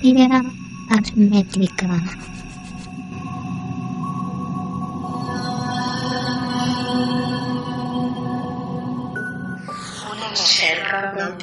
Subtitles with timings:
[0.00, 0.40] Àrea
[0.96, 1.86] hermètica.
[10.12, 11.02] Una recerca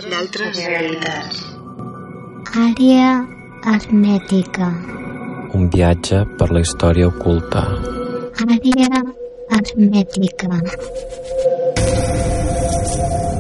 [0.10, 1.44] d'altres realitats.
[2.64, 3.12] Àrea
[3.74, 4.72] hermètica.
[5.54, 7.62] Un viatge per la història oculta.
[8.48, 9.04] Àrea
[9.60, 10.64] hermètica.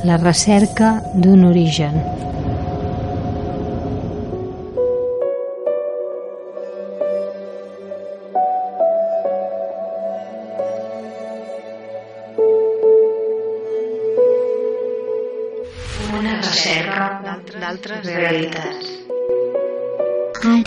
[0.05, 2.16] La recerca d'un origen.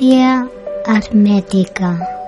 [0.00, 0.48] Àrea
[0.88, 2.19] hermètica.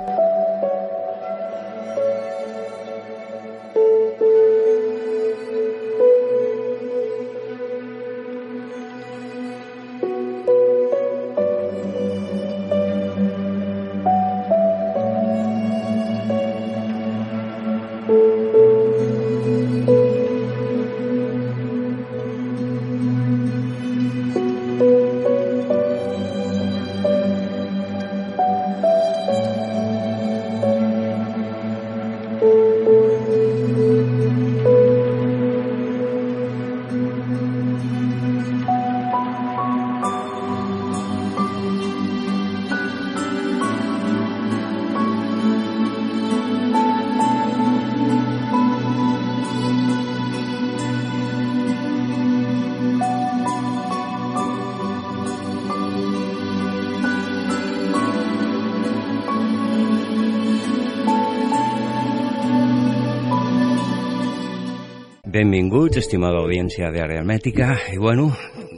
[65.33, 67.71] Benvinguts, estimada audiència d'Àrea Hermètica.
[67.89, 68.27] I bueno,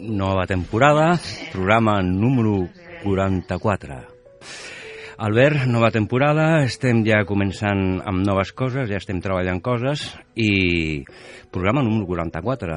[0.06, 1.16] nova temporada,
[1.50, 2.68] programa número
[3.02, 3.96] 44.
[5.26, 10.04] Albert, nova temporada, estem ja començant amb noves coses, ja estem treballant coses
[10.38, 11.02] i
[11.50, 12.76] programa número 44.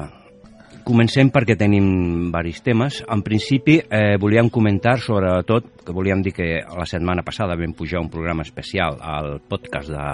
[0.82, 3.04] Comencem perquè tenim varis temes.
[3.06, 8.02] En principi, eh, volíem comentar sobretot, que volíem dir que la setmana passada vam pujar
[8.02, 10.08] un programa especial al podcast de,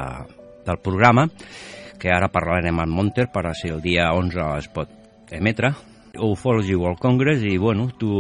[0.67, 1.31] del programa,
[2.05, 4.91] que ara parlarem amb Monter per a si el dia 11 es pot
[5.33, 5.73] emetre.
[6.21, 8.11] Ufology World Congress i bueno, tu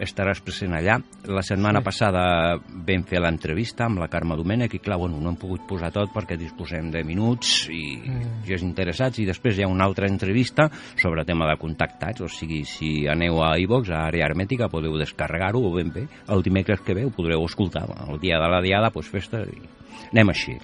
[0.00, 0.94] estaràs present allà.
[1.26, 2.22] La setmana passada
[2.56, 6.14] vam fer l'entrevista amb la Carme Domènech i clar, bueno, no hem pogut posar tot
[6.14, 8.32] perquè disposem de minuts i mm.
[8.46, 12.62] gens interessats i després hi ha una altra entrevista sobre tema de contactats, o sigui,
[12.64, 16.06] si aneu a iVox, a Àrea Hermètica, podeu descarregar-ho o ben bé.
[16.30, 17.88] El dimecres que ve ho podreu escoltar.
[18.06, 19.64] El dia de la diada, doncs festa i
[20.12, 20.60] anem així.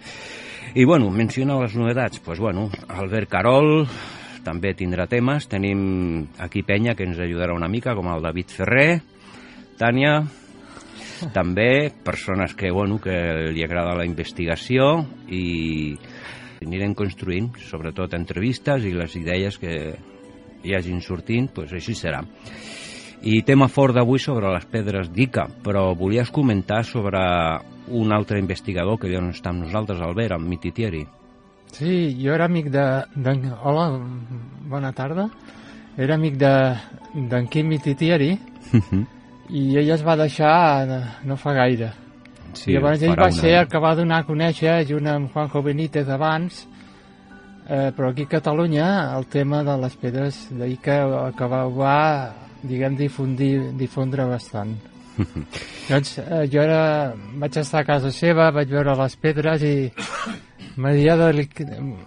[0.74, 3.86] I bueno, menciona les novetats, doncs pues, bueno, Albert Carol
[4.44, 9.00] també tindrà temes, tenim aquí penya que ens ajudarà una mica, com el David Ferrer,
[9.78, 10.20] Tània,
[11.32, 15.96] també persones que, bueno, que li agrada la investigació i
[16.64, 19.74] anirem construint, sobretot entrevistes i les idees que
[20.64, 22.22] hi hagin sortint, doncs així serà.
[23.22, 27.22] I tema fort d'avui sobre les pedres d'Ica, però volies comentar sobre
[27.90, 31.04] un altre investigador que ja no està amb nosaltres, Albert, amb Mititieri.
[31.72, 32.84] Sí, jo era amic de...
[33.14, 33.88] de hola,
[34.68, 35.28] bona tarda.
[35.98, 38.32] Era amic d'en de, Quim Mititieri
[39.48, 40.54] i ell es va deixar
[41.26, 41.92] no fa gaire.
[42.54, 45.32] Sí, I llavors ell va un ser el que va donar a conèixer, junt amb
[45.32, 46.64] Juanjo Benítez abans,
[47.68, 51.98] eh, però aquí a Catalunya el tema de les pedres d'Ica el que va, va
[52.62, 54.76] diguem, difundir, difondre bastant.
[55.90, 59.74] doncs eh, jo era, vaig estar a casa seva, vaig veure les pedres i
[60.78, 61.48] m'havia de,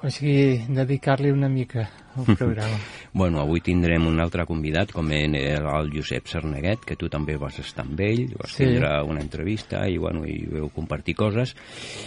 [0.01, 2.77] o sigui, dedicar-li una mica al programa.
[3.13, 7.59] Bueno, avui tindrem un altre convidat, com en el Josep Sarneguet, que tu també vas
[7.59, 8.63] estar amb ell, vas Sí.
[8.63, 11.55] tindre una entrevista i, bueno, i veu compartir coses,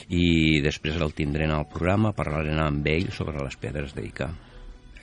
[0.09, 4.31] i després el tindrem al programa, parlarem amb ell sobre les pedres d'Ica.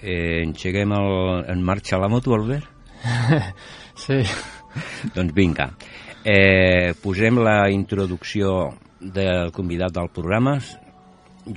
[0.02, 2.66] Eh, engeguem el, en marxa la moto, Albert?
[3.96, 4.24] sí.
[5.16, 5.72] Doncs vinga.
[6.24, 8.72] Eh, posem la introducció
[9.02, 10.60] del convidat del programa,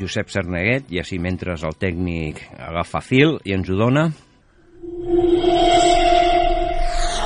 [0.00, 4.06] Josep Sarneguet, i així mentre el tècnic agafa fil i ens ho dona.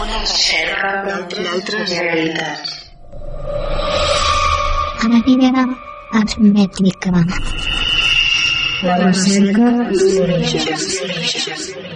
[0.03, 2.75] Una recerca d'altres realitats.
[5.09, 5.67] Àrea
[6.19, 7.13] hermètica.
[8.83, 11.88] La recerca d'un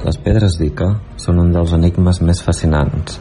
[0.00, 0.86] Les pedres d'Ica
[1.20, 3.18] són un dels enigmes més fascinants,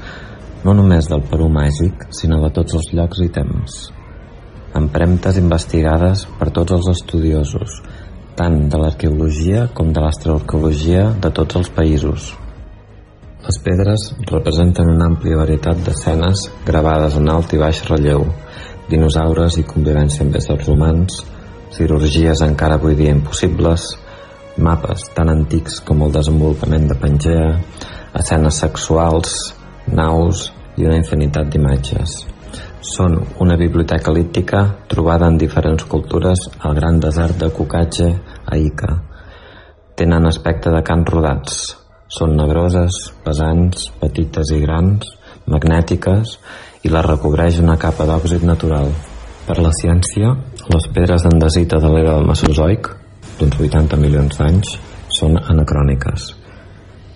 [0.64, 3.76] no només del Perú màgic, sinó de tots els llocs i temps.
[4.80, 7.82] Empremtes investigades per tots els estudiosos,
[8.40, 12.32] tant de l'arqueologia com de l'astroarqueologia de tots els països.
[13.44, 18.24] Les pedres representen una àmplia varietat d'escenes gravades en alt i baix relleu,
[18.88, 21.26] dinosaures i convivència amb éssers humans,
[21.76, 23.98] cirurgies encara avui dia impossibles,
[24.60, 27.50] mapes tan antics com el desenvolupament de Pangea,
[28.20, 29.36] escenes sexuals,
[29.88, 32.16] naus i una infinitat d'imatges.
[32.80, 38.10] Són una biblioteca líptica trobada en diferents cultures al gran desert de Kukatje
[38.46, 38.94] a Ica.
[40.00, 41.60] Tenen aspecte de cants rodats,
[42.10, 42.96] són negroses,
[43.26, 45.12] pesants, petites i grans,
[45.50, 46.38] magnètiques
[46.86, 48.90] i les recobreix una capa d'òxid natural.
[49.50, 50.32] Per la ciència,
[50.70, 52.90] les pedres d'andesita de l'era del Mesozoic,
[53.40, 54.76] d'uns 80 milions d'anys,
[55.20, 56.34] són anacròniques.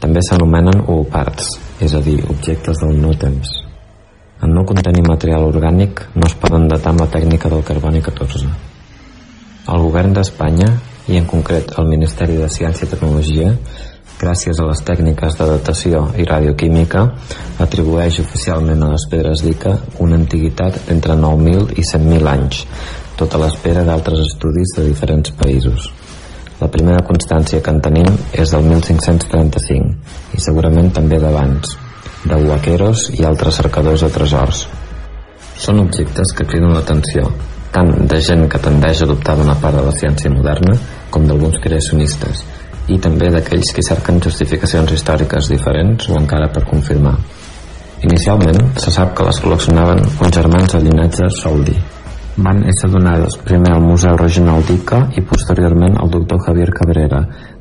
[0.04, 1.54] També s'anomenen ooparts,
[1.84, 3.52] és a dir, objectes del no temps.
[4.44, 8.50] En no contenir material orgànic no es poden datar amb la tècnica del carboni 14.
[9.72, 10.68] El govern d'Espanya,
[11.08, 13.54] i en concret el Ministeri de Ciència i Tecnologia,
[14.20, 17.06] gràcies a les tècniques de datació i radioquímica,
[17.64, 22.64] atribueix oficialment a les pedres d'Ica una antiguitat d'entre 9.000 i 100.000 anys,
[23.20, 25.92] tota l'espera d'altres estudis de diferents països.
[26.62, 31.74] La primera constància que en tenim és del 1535 i segurament també d'abans,
[32.24, 34.68] de huaqueros i altres cercadors de tresors.
[35.60, 37.26] Són objectes que criden l'atenció,
[37.74, 40.78] tant de gent que tendeix a adoptar d'una part de la ciència moderna
[41.14, 42.44] com d'alguns creacionistes,
[42.94, 47.16] i també d'aquells que cerquen justificacions històriques diferents o encara per confirmar.
[48.04, 51.78] Inicialment, se sap que les col·leccionaven uns germans de llinatge Soldi.
[52.36, 57.20] Van ésser donades primer al Museu Regional d'Ica i posteriorment al doctor Javier Cabrera,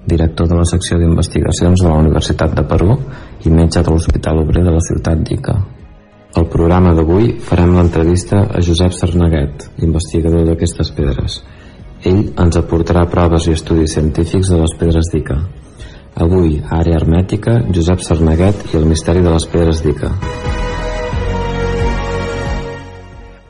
[0.09, 2.97] director de la secció d'investigacions de la Universitat de Perú
[3.45, 5.59] i metge de l'Hospital Obrer de la ciutat d'Ica.
[6.41, 11.43] Al programa d'avui farem l'entrevista a Josep Sarnaguet, investigador d'aquestes pedres,
[12.09, 15.37] ell ens aportarà proves i estudis científics de les pedres d'Ica.
[16.17, 20.17] Avui, a Àrea Hermètica, Josep Sarnaguet i el misteri de les pedres d'Ica.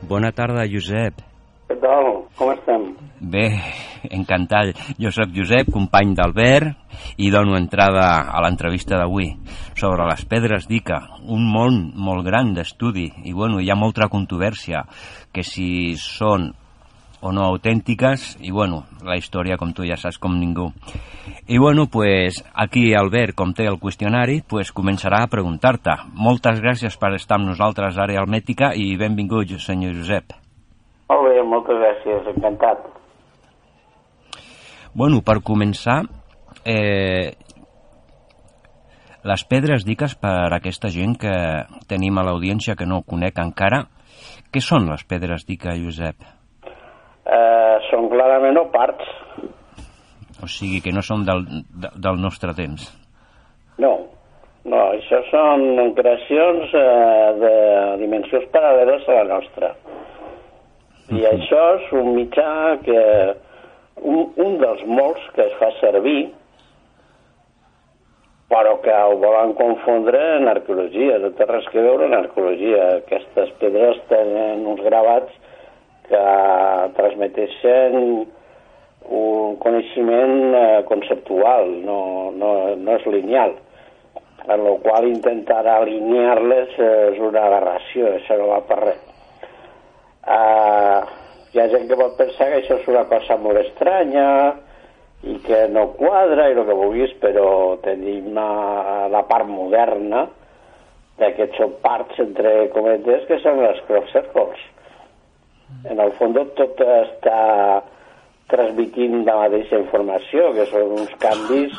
[0.07, 1.21] Bona tarda, Josep.
[1.69, 2.07] Què tal?
[2.35, 2.89] Com estem?
[3.33, 3.45] Bé,
[4.11, 4.75] encantat.
[4.99, 6.73] Jo sóc Josep, company d'Albert,
[7.23, 9.29] i dono entrada a l'entrevista d'avui
[9.79, 14.83] sobre les pedres d'Ica, un món molt gran d'estudi, i bueno, hi ha molta controvèrsia,
[15.31, 16.51] que si són
[17.23, 20.67] o no autèntiques i bueno, la història com tu ja saps com ningú.
[21.47, 25.95] I bueno, pues aquí Albert, com té el qüestionari, pues començarà a preguntar-te.
[26.13, 28.25] Moltes gràcies per estar amb nosaltres a Àrea
[28.75, 30.35] i benvingut, senyor Josep.
[31.09, 32.83] Molt bé, moltes gràcies, encantat.
[34.93, 36.03] Bueno, per començar,
[36.65, 37.33] eh,
[39.23, 41.33] les pedres diques per a aquesta gent que
[41.87, 43.87] tenim a l'audiència que no conec encara,
[44.51, 46.42] què són les pedres dica, Josep?
[47.37, 49.13] Eh, són clarament oparts.
[50.43, 51.45] O sigui que no són del,
[51.95, 52.89] del nostre temps.
[53.81, 53.93] No,
[54.67, 57.55] no, això són creacions eh, de
[58.03, 59.73] dimensions paral·leles a la nostra.
[61.09, 61.33] I uh -huh.
[61.33, 63.01] això és un mitjà que...
[64.03, 66.33] Un, un dels molts que es fa servir
[68.53, 72.83] però que ho volen confondre en arqueologia, no té res que veure en arqueologia.
[72.99, 75.33] Aquestes pedres tenen uns gravats
[76.07, 76.23] que
[76.97, 77.99] transmeteixen
[79.09, 83.55] un coneixement eh, conceptual, no, no, no és lineal,
[84.43, 89.01] en la qual intentar alinear-les és una aberració, això no va per res.
[90.23, 90.99] Uh,
[91.51, 94.27] hi ha gent que pot pensar que això és una cosa molt estranya
[95.27, 97.47] i que no quadra i el que vulguis, però
[97.83, 100.25] tenim uh, la part moderna
[101.19, 104.63] d'aquests parts, entre cometes, que són les cross circles
[105.89, 107.39] en el fons tot està
[108.51, 111.75] transmitint la mateixa informació, que són uns canvis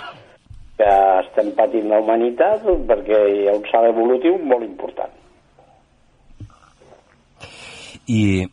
[0.78, 5.12] que estem patint la humanitat perquè hi ha un salt evolutiu molt important.
[8.10, 8.44] I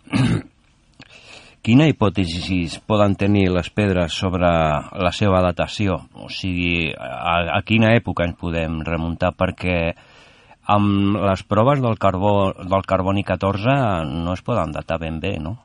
[1.66, 5.98] quina hipòtesi poden tenir les pedres sobre la seva datació?
[6.16, 9.34] O sigui, a, a quina època ens podem remuntar?
[9.36, 9.80] Perquè
[10.68, 13.76] amb les proves del, carbó, del carboni 14
[14.06, 15.58] no es poden datar ben bé, no?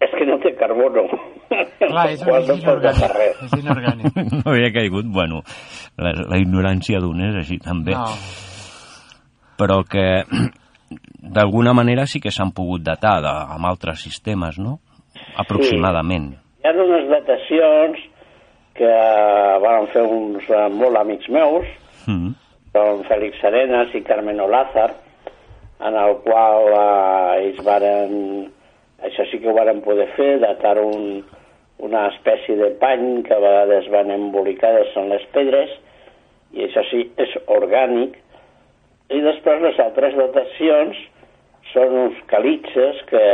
[0.00, 1.04] És que no té carbono.
[1.50, 3.40] Clar, és, és, és inorgànic.
[3.44, 4.20] És inorgànic.
[4.40, 5.42] No havia caigut, bueno,
[6.00, 7.96] la, la ignorància d'un és així també.
[7.96, 8.06] No.
[9.60, 10.24] Però que
[11.38, 14.78] d'alguna manera sí que s'han pogut datar de, amb altres sistemes, no?
[15.38, 16.32] Aproximadament.
[16.32, 16.46] Sí.
[16.60, 18.06] Hi ha unes datacions
[18.80, 18.92] que
[19.60, 21.68] van fer uns uh, molt amics meus,
[22.06, 22.39] mm
[22.74, 24.92] són Fèlix Arenas i Carmen Olázar,
[25.80, 28.16] en el qual eh, ells varen,
[29.06, 31.22] això sí que ho varen poder fer, datar un,
[31.80, 35.72] una espècie de pany que a vegades van embolicades en les pedres
[36.52, 38.16] i això sí, és orgànic,
[39.10, 40.98] i després les altres datacions
[41.72, 43.26] són uns calitxes que,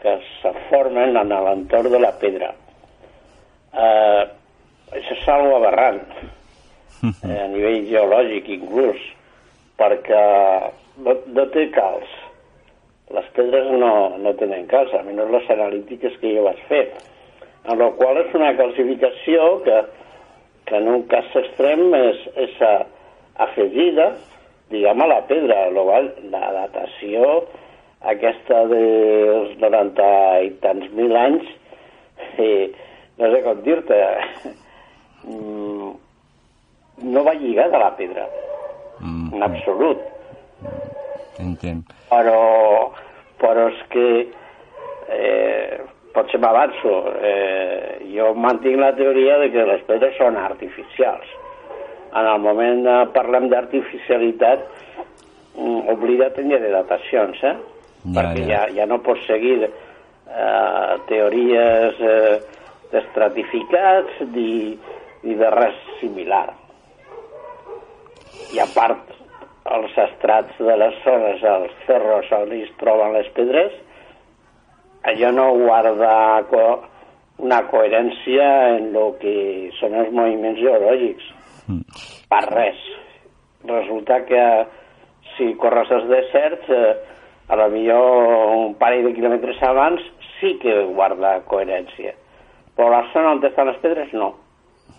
[0.00, 2.52] que se formen en l'entorn de la pedra.
[3.74, 4.22] Eh,
[4.94, 6.00] això és algo aberrant,
[7.24, 9.00] eh, a nivell geològic inclús,
[9.80, 10.22] perquè
[11.04, 12.12] no, no té calç.
[13.14, 16.84] Les pedres no, no tenen calç, almenys les analítiques que jo vaig fer.
[17.70, 19.80] En la qual és una calcificació que,
[20.68, 22.74] que en un cas extrem és, és a,
[23.46, 24.10] afegida,
[24.72, 25.66] diguem, a la pedra.
[25.76, 27.44] Qual, la datació
[28.04, 30.08] aquesta dels 90
[30.44, 31.48] i tants mil anys,
[32.36, 32.68] eh,
[33.20, 34.00] no sé com dir-te,
[35.28, 35.83] mm,
[37.02, 38.26] no va lligada a la pedra,
[39.00, 39.98] Mm, en absolut.
[41.38, 41.90] entenc.
[42.08, 42.92] Però,
[43.40, 44.28] però és que
[45.10, 45.80] eh,
[46.14, 46.92] potser m'avanço.
[47.20, 51.26] Eh, jo mantinc la teoria de que les pedres són artificials.
[52.14, 54.62] En el moment que parlem d'artificialitat,
[55.56, 57.56] mm, oblida't de datacions, eh?
[58.04, 58.66] Ja, Perquè ja.
[58.68, 62.40] ja, ja no pots seguir eh, teories eh,
[62.92, 64.78] d'estratificats ni,
[65.24, 66.52] ni de res similar.
[68.54, 69.14] I a part,
[69.74, 73.72] els estrats de les zones, els cerros on es troben les pedres,
[75.10, 76.12] allò no guarda
[76.50, 76.64] co
[77.44, 79.34] una coherència en el que
[79.80, 81.32] són els moviments geològics.
[81.66, 81.98] Mm.
[82.30, 82.84] Per res.
[83.64, 84.44] Resulta que
[85.34, 86.94] si corres els deserts, eh,
[87.48, 90.04] a la millor un parell de quilòmetres abans
[90.38, 92.14] sí que guarda coherència.
[92.76, 94.32] Però la zona on estan les pedres no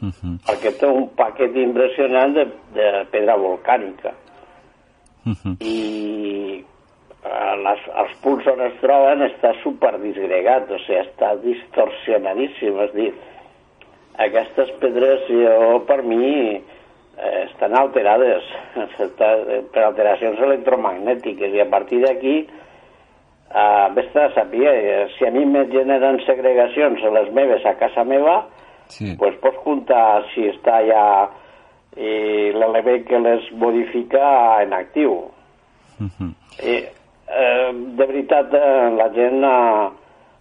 [0.01, 4.13] Mhm, perquè té un paquet impressionant de, de pedra volcànica.
[5.25, 5.55] Mhm.
[5.65, 6.63] i
[7.25, 12.93] eh, les, els punts on es troben està super disgregat, o sigui, està distorsionadíssim, és
[12.93, 13.07] dir,
[14.21, 16.61] aquestes pedres jo, per mi,
[17.17, 18.45] eh, estan alterades.
[19.05, 19.31] Està,
[19.73, 21.55] per alteracions electromagnètiques.
[21.55, 27.03] I a partir d'aquí eh, vés a saber, eh, si a mi me generen segregacions
[27.03, 28.43] a les meves a casa meva,
[28.87, 29.15] Sí.
[29.17, 31.05] pues pots comptar si està ja
[31.95, 35.31] eh, l'element que les modifica en actiu.
[35.99, 36.33] Mhm.
[36.59, 36.83] Eh,
[37.27, 39.89] eh, de veritat, eh, la gent eh,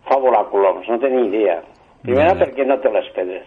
[0.08, 1.62] fa volar coloms, no té ni idea.
[2.02, 2.40] Primera, ja.
[2.44, 3.46] perquè no té les pedres.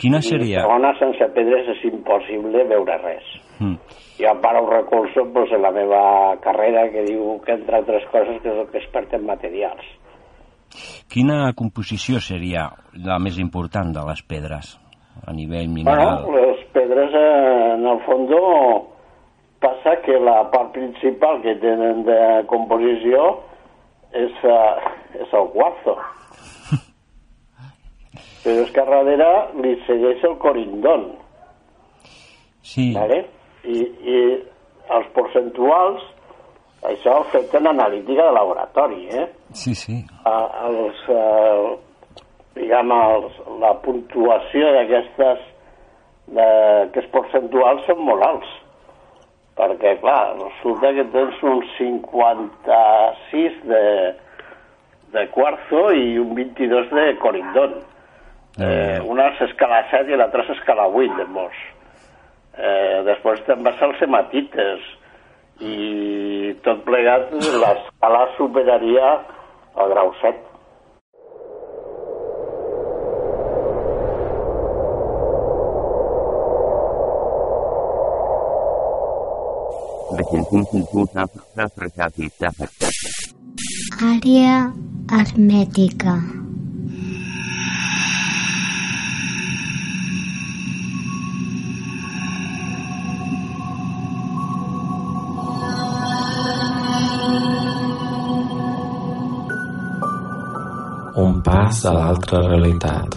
[0.00, 0.62] Quina I seria...
[0.64, 3.26] segona, sense pedres és impossible veure res.
[3.60, 3.76] Mm.
[4.20, 8.40] Jo para ho recolzo pues, en la meva carrera, que diu que, entre altres coses,
[8.42, 9.84] que soc expert en materials.
[11.10, 14.76] Quina composició seria la més important de les pedres
[15.26, 16.28] a nivell Bueno, mineral?
[16.36, 18.30] les pedres, eh, en el fons,
[19.60, 23.40] passa que la part principal que tenen de composició
[24.12, 24.76] és, eh,
[25.24, 25.96] és el quarzo.
[28.44, 31.10] Però és que a darrere li segueix el corindon,
[32.62, 33.24] sí, ¿vale?
[33.66, 34.22] I, i
[34.94, 36.06] els percentuals,
[36.86, 39.26] això fet en analítica de laboratori, eh?
[39.52, 40.04] Sí, sí.
[40.24, 41.76] a- els, eh,
[42.54, 45.38] diguem, els, la puntuació d'aquestes
[46.26, 46.48] de-
[46.88, 48.50] aquests percentuals són molt alts.
[49.60, 54.14] Perquè clar, resulta que tens un 56 de,
[55.12, 57.74] de quarzo i un 22 de corindon.
[58.60, 61.54] Eh, una és escala 7 i l'altra és escala 8 de mos
[62.58, 64.82] eh, després te'n vas als hematites
[65.62, 69.12] i tot plegat l'escala superaria
[69.76, 70.50] el grau 7
[84.10, 84.72] Àrea
[85.10, 86.39] hermètica.
[101.82, 103.14] A l'altra realitat.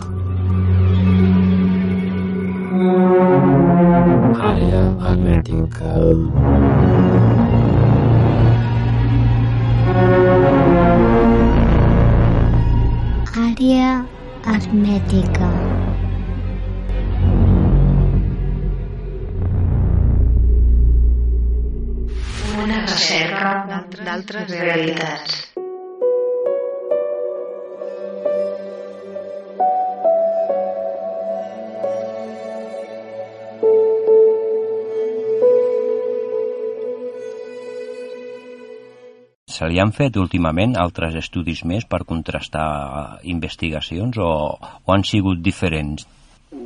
[4.49, 5.91] Àrea hermètica.
[13.43, 13.91] Àrea
[14.53, 15.51] hermètica.
[22.63, 23.55] Una recerca
[24.07, 25.32] d'altres realitats.
[39.63, 45.39] Se li han fet últimament altres estudis més per contrastar investigacions o, o han sigut
[45.45, 46.03] diferents?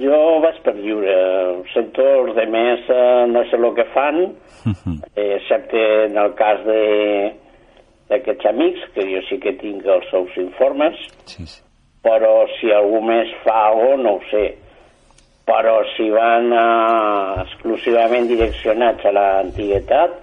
[0.01, 1.13] Jo vaig per lliure,
[1.61, 2.89] els de més
[3.35, 4.17] no sé el que fan,
[5.27, 6.81] excepte en el cas de
[8.09, 10.97] d'aquests amics, que jo sí que tinc els seus informes,
[11.29, 11.61] Sí, sí.
[12.01, 14.45] però si algú més fa alguna no ho sé.
[15.45, 20.17] Però si van eh, exclusivament direccionats a l'antiguitat,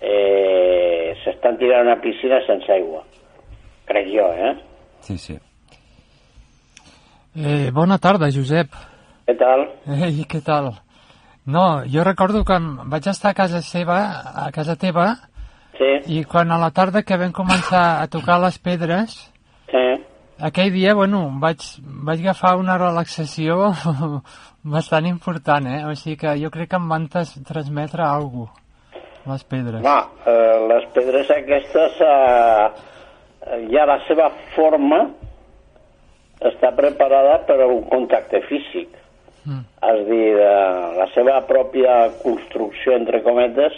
[0.00, 0.85] eh,
[1.26, 3.02] s'estan tirant a una piscina sense aigua.
[3.90, 4.54] Crec jo, eh?
[5.06, 5.36] Sí, sí.
[7.36, 8.72] Eh, bona tarda, Josep.
[9.26, 9.66] Què tal?
[9.90, 10.72] Ei, què tal?
[11.46, 13.98] No, jo recordo que em vaig estar a casa seva,
[14.46, 15.10] a casa teva,
[15.76, 19.16] Sí, i quan a la tarda que vam començar a tocar les pedres,
[19.68, 19.84] sí.
[20.48, 21.60] aquell dia, bueno, vaig,
[22.08, 23.74] vaig agafar una relaxació
[24.76, 25.82] bastant important, eh?
[25.84, 28.65] O sigui que jo crec que em van transmetre alguna cosa,
[29.26, 29.82] les pedres.
[29.82, 32.66] Home, eh, les pedres aquestes, eh,
[33.72, 35.02] ja la seva forma
[36.40, 38.88] està preparada per a un contacte físic.
[39.46, 39.62] Mm.
[39.90, 43.72] És a dir, eh, la seva pròpia construcció, entre cometes,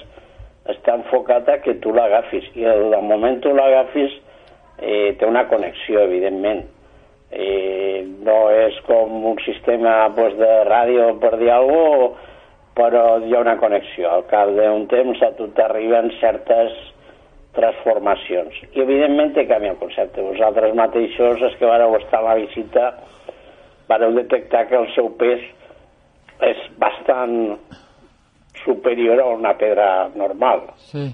[0.68, 2.48] està enfocat a que tu l'agafis.
[2.56, 4.12] I el moment tu l'agafis
[4.78, 6.64] eh, té una connexió, evidentment.
[7.30, 12.26] Eh, no és com un sistema pues, de ràdio, per dir alguna cosa,
[12.78, 14.12] però hi ha una connexió.
[14.12, 16.76] Al cap d'un temps a tu t'arriben certes
[17.58, 18.54] transformacions.
[18.72, 20.22] I evidentment té canvia el concepte.
[20.22, 22.92] Vosaltres mateixos, els que vareu estar a la visita,
[23.90, 25.42] vareu detectar que el seu pes
[26.46, 27.56] és bastant
[28.62, 30.68] superior a una pedra normal.
[30.78, 31.08] Sí,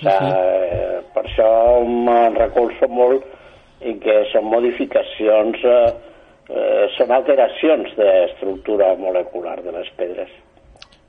[0.00, 1.06] Sí, o sigui, sí.
[1.14, 1.48] Per això
[1.84, 3.24] me'n recolzo molt
[3.84, 5.90] i que són modificacions, eh,
[6.50, 10.30] eh, són alteracions d'estructura molecular de les pedres.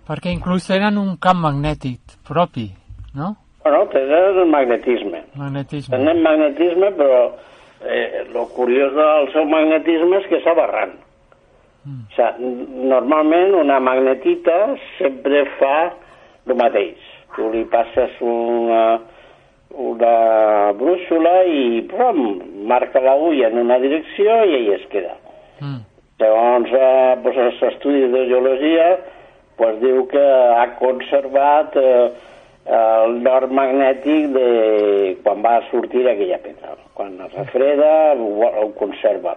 [0.08, 2.70] Perquè inclús tenen un camp magnètic propi,
[3.16, 3.36] no?
[3.64, 5.24] Bueno, tenen el magnetisme.
[5.36, 5.96] Magnetisme.
[5.96, 7.22] Tenen magnetisme, però
[7.86, 10.98] eh, lo curiós del seu magnetisme és que és aberrant.
[11.86, 12.02] Mm.
[12.02, 12.52] O sigui,
[12.90, 14.58] normalment una magnetita
[14.98, 15.78] sempre fa
[16.48, 16.98] el mateix.
[17.36, 19.00] Tu li passes una,
[19.78, 20.16] una
[20.78, 22.26] brúixola i prom,
[22.70, 25.16] marca l'agulla en una direcció i ahí es queda.
[25.62, 25.82] Mm.
[26.22, 28.90] Segons eh, pues, els estudis de geologia,
[29.62, 30.26] pues, diu que
[30.58, 32.10] ha conservat eh,
[32.66, 34.48] el nord magnètic de
[35.24, 36.76] quan va sortir aquella pedra.
[36.98, 39.36] Quan es refreda, ho, ho conserva.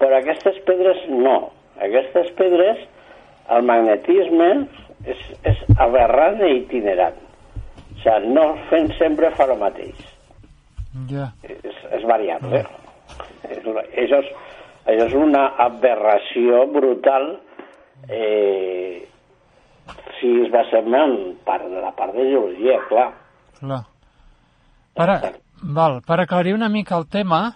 [0.00, 1.52] Però aquestes pedres no.
[1.82, 2.80] Aquestes pedres,
[3.52, 4.48] el magnetisme
[5.08, 7.18] és, és aberrant i itinerant.
[7.92, 10.08] O sigui, no fent sempre fa el mateix
[11.08, 11.30] Ja.
[11.46, 12.64] és, és variable.
[13.48, 14.12] És, això, és,
[14.86, 17.30] això és una aberració brutal
[18.08, 19.02] eh,
[20.20, 21.14] si es basem en
[21.44, 23.08] part de la part de geologia, clar.
[23.58, 23.82] Clar.
[24.94, 27.54] Per, a- val, per aclarir una mica el tema,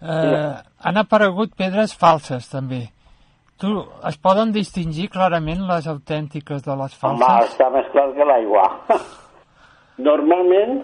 [0.00, 2.88] eh, han aparegut pedres falses, també.
[3.60, 3.68] Tu,
[4.08, 7.50] es poden distingir clarament les autèntiques de les Home, falses?
[7.52, 8.64] està més clar que l'aigua.
[9.98, 10.80] Normalment,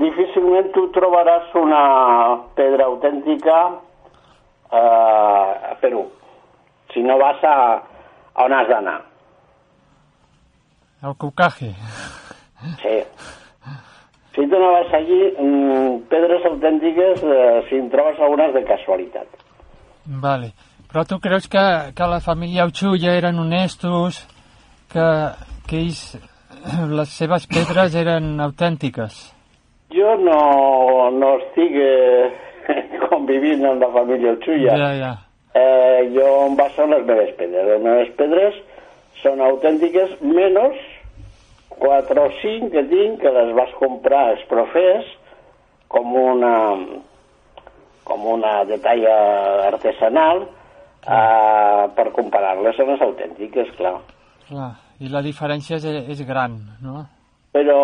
[0.00, 1.82] difícilment tu trobaràs una
[2.56, 3.58] pedra autèntica
[4.72, 6.06] eh, a Perú.
[6.94, 7.56] Si no vas a,
[8.34, 9.00] a on has d'anar.
[11.02, 11.72] El cucaje.
[12.82, 12.96] Sí.
[14.34, 19.26] Si tu no vas allí, mm, pedres autèntiques, eh, si en trobes algunes de casualitat.
[20.04, 20.52] Vale.
[20.90, 24.26] Però tu creus que, que la família Uchulla eren honestos,
[24.92, 25.06] que,
[25.66, 26.18] que ells,
[26.98, 29.20] les seves pedres eren autèntiques?
[29.94, 32.30] Jo no, no estic eh,
[33.08, 34.76] convivint amb la família Uchulla.
[34.76, 35.12] Ja, ja.
[35.54, 37.66] Eh, jo em baso en les meves pedres.
[37.70, 38.58] Les meves pedres
[39.22, 40.78] són autèntiques, menys
[41.80, 45.08] 4 o 5 que tinc, que les vas comprar als profers
[45.90, 46.54] com una
[48.04, 49.04] com una detall
[49.68, 53.96] artesanal eh, per comparar-les amb les autèntiques, clar.
[54.48, 54.70] Clar.
[55.00, 57.04] I la diferència és, és gran, no?
[57.54, 57.78] Però,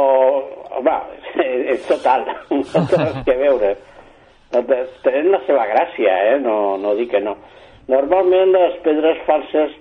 [0.79, 0.97] home,
[1.75, 3.75] és total, no té res que veure.
[4.53, 4.63] No
[5.03, 6.37] Tenen la seva gràcia, eh?
[6.43, 7.35] No, no dic que no.
[7.91, 9.75] Normalment les pedres falses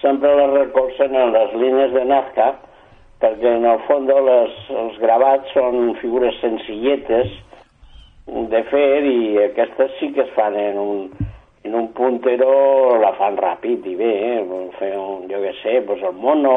[0.00, 2.50] sempre les recolzen en les línies de Nazca,
[3.20, 7.32] perquè en el fons les, els gravats són figures senzilletes
[8.50, 11.00] de fer i aquestes sí que es fan en un,
[11.66, 12.52] en un puntero,
[13.02, 14.60] la fan ràpid i bé, eh?
[14.78, 16.54] fer un, jo què sé, pues el mono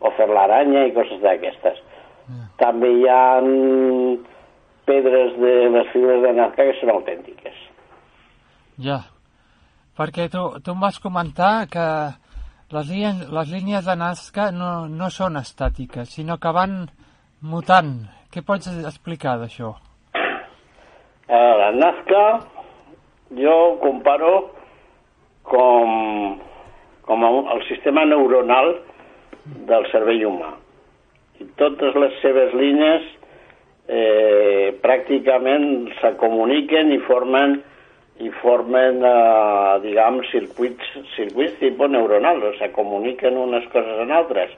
[0.00, 1.80] o fer l'aranya i coses d'aquestes.
[2.60, 4.12] També hi ha mm,
[4.86, 7.56] pedres de les figures de Nazca que són autèntiques.
[8.80, 9.00] Ja.
[9.98, 11.86] Perquè tu, tu em vas comentar que
[12.70, 16.84] les línies, les línies de Nazca no, no són estàtiques, sinó que van
[17.42, 17.94] mutant.
[18.30, 19.72] Què pots explicar d'això?
[20.14, 22.24] Eh, la Nazca
[23.38, 24.34] jo comparo
[25.50, 26.38] com,
[27.06, 28.76] com el sistema neuronal
[29.70, 30.52] del cervell humà.
[31.40, 33.06] I totes les seves línies
[33.88, 37.58] eh, pràcticament se comuniquen i formen
[38.20, 44.52] i formen, eh, diguem, circuits, circuits tipus neuronals, o se comuniquen unes coses en altres.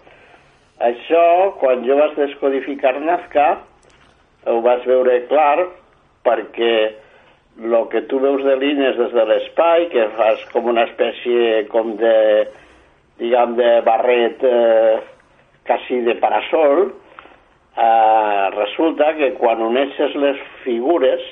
[0.82, 3.60] Això, quan jo vaig descodificar Nazca,
[4.50, 5.68] ho vaig veure clar
[6.26, 6.74] perquè
[7.62, 11.94] el que tu veus de línies des de l'espai, que fas com una espècie com
[12.00, 12.16] de,
[13.20, 14.96] diguem, de barret eh,
[15.68, 16.88] quasi de parasol,
[17.76, 21.22] eh, resulta que quan uneixes les figures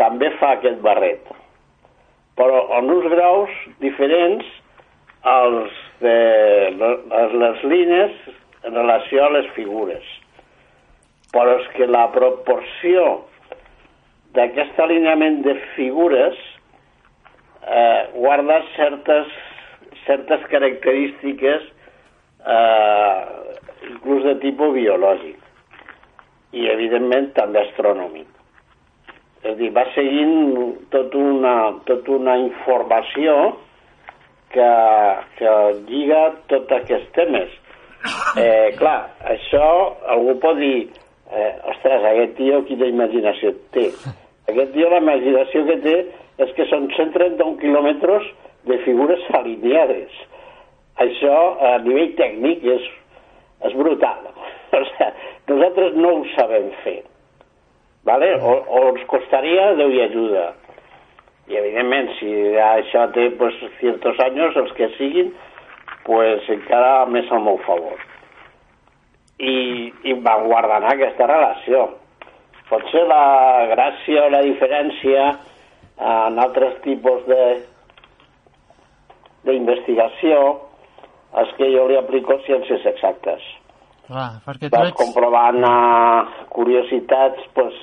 [0.00, 1.24] també fa aquest barret.
[2.36, 4.44] Però en uns graus diferents
[5.26, 6.16] als de
[6.76, 8.18] les, les línies
[8.68, 10.04] en relació a les figures.
[11.32, 13.06] Però és que la proporció
[14.36, 16.36] d'aquest alineament de figures
[17.64, 19.32] eh, guarda certes,
[20.04, 21.66] certes característiques
[22.44, 23.18] eh,
[23.90, 28.35] inclús de tipus biològic i evidentment també astronòmic.
[29.46, 31.54] És a dir, va seguint tot una,
[31.86, 33.36] tot una informació
[34.50, 34.70] que,
[35.38, 35.52] que
[35.86, 37.52] lliga tots aquests temes.
[38.42, 38.98] Eh, clar,
[39.36, 39.68] això
[40.16, 40.88] algú pot dir
[41.30, 43.86] eh, ostres, aquest tio quina imaginació té.
[44.50, 45.96] Aquest tio la imaginació que té
[46.42, 48.26] és que són 131 quilòmetres
[48.66, 50.22] de figures alineades.
[51.06, 51.36] Això,
[51.70, 52.94] a nivell tècnic, és,
[53.70, 54.26] és brutal.
[54.76, 55.06] O sigui,
[55.48, 56.98] nosaltres no ho sabem fer.
[58.06, 58.36] ¿Vale?
[58.40, 60.46] O, o ens costaria Déu i ajuda.
[61.50, 65.32] I evidentment, si això té pues, ciertos anys, els que siguin,
[66.06, 67.98] pues encara més al meu favor.
[69.36, 69.56] I,
[70.06, 71.88] i van guardant aquesta relació.
[72.70, 75.26] Potser la gràcia o la diferència
[75.96, 77.42] en altres tipus de
[79.46, 80.38] d'investigació
[81.42, 83.44] és que jo li aplico ciències exactes.
[84.06, 84.98] Clar, perquè tu Vas ets...
[84.98, 87.76] comprovant uh, curiositats pues,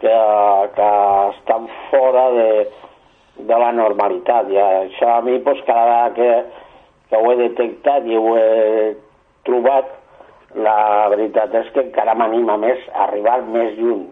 [0.00, 0.90] que, que
[1.36, 2.70] estan fora de,
[3.36, 4.50] de la normalitat.
[4.50, 6.30] I això a mi, pues, cada vegada que,
[7.10, 8.94] que ho he detectat i ho he
[9.48, 9.92] trobat,
[10.56, 14.08] la veritat és que encara m'anima més a arribar més lluny.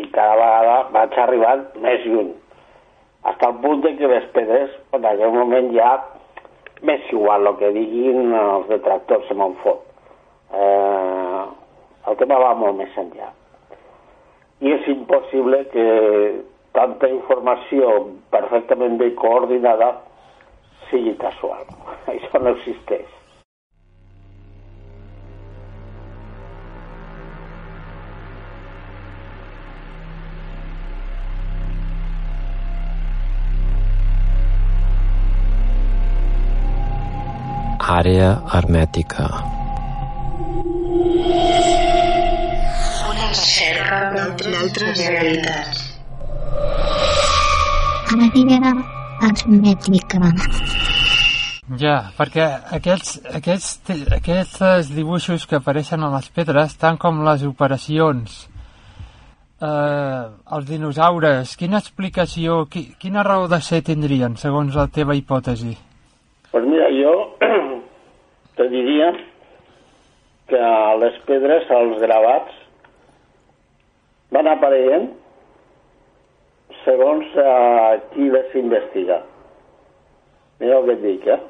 [0.00, 2.32] I cada vegada vaig arribant més lluny.
[3.24, 5.92] Fins al punt de que les pedres, en aquell moment ja
[6.84, 9.80] m'és igual el que diguin els detractors, se me'n fot.
[10.54, 11.46] Eh,
[12.10, 13.32] el tema va molt més enllà
[14.64, 15.86] i és impossible que
[16.76, 17.90] tanta informació
[18.32, 19.90] perfectament ben coordinada
[20.88, 21.68] sigui casual.
[22.14, 23.10] Això no existeix.
[37.94, 39.28] Àrea hermètica.
[44.24, 45.80] D'altres realitats.
[48.14, 48.70] Àrea
[49.26, 50.20] hermètica.
[51.80, 52.46] Ja, perquè
[52.78, 58.38] aquests, aquests, aquests dibuixos que apareixen a les pedres, tant com les operacions,
[59.60, 60.24] eh,
[60.56, 65.76] els dinosaures, quina explicació, qui, quina raó de ser tindrien, segons la teva hipòtesi?
[66.50, 67.14] Pues mira, jo
[68.56, 69.12] te diria
[70.48, 70.66] que
[71.04, 72.63] les pedres, els gravats,
[74.34, 75.10] van apareixent
[76.82, 79.20] segons eh, qui les investiga.
[80.60, 81.40] Mira el que et dic, eh?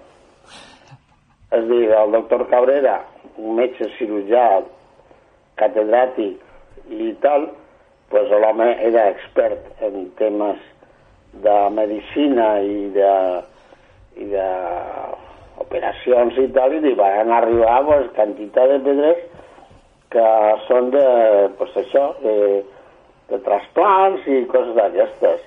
[1.54, 2.98] És dir, el doctor Cabrera,
[3.38, 4.62] un metge cirurgià,
[5.60, 7.48] catedràtic i tal,
[8.12, 10.60] pues l'home era expert en temes
[11.44, 13.12] de medicina i de,
[14.20, 14.48] i de
[15.62, 19.24] operacions i tal, i li van arribar pues, quantitat de pedres
[20.14, 20.28] que
[20.68, 21.06] són de,
[21.58, 22.36] pues, això, de,
[23.30, 25.42] de trasplants i coses d'aquestes.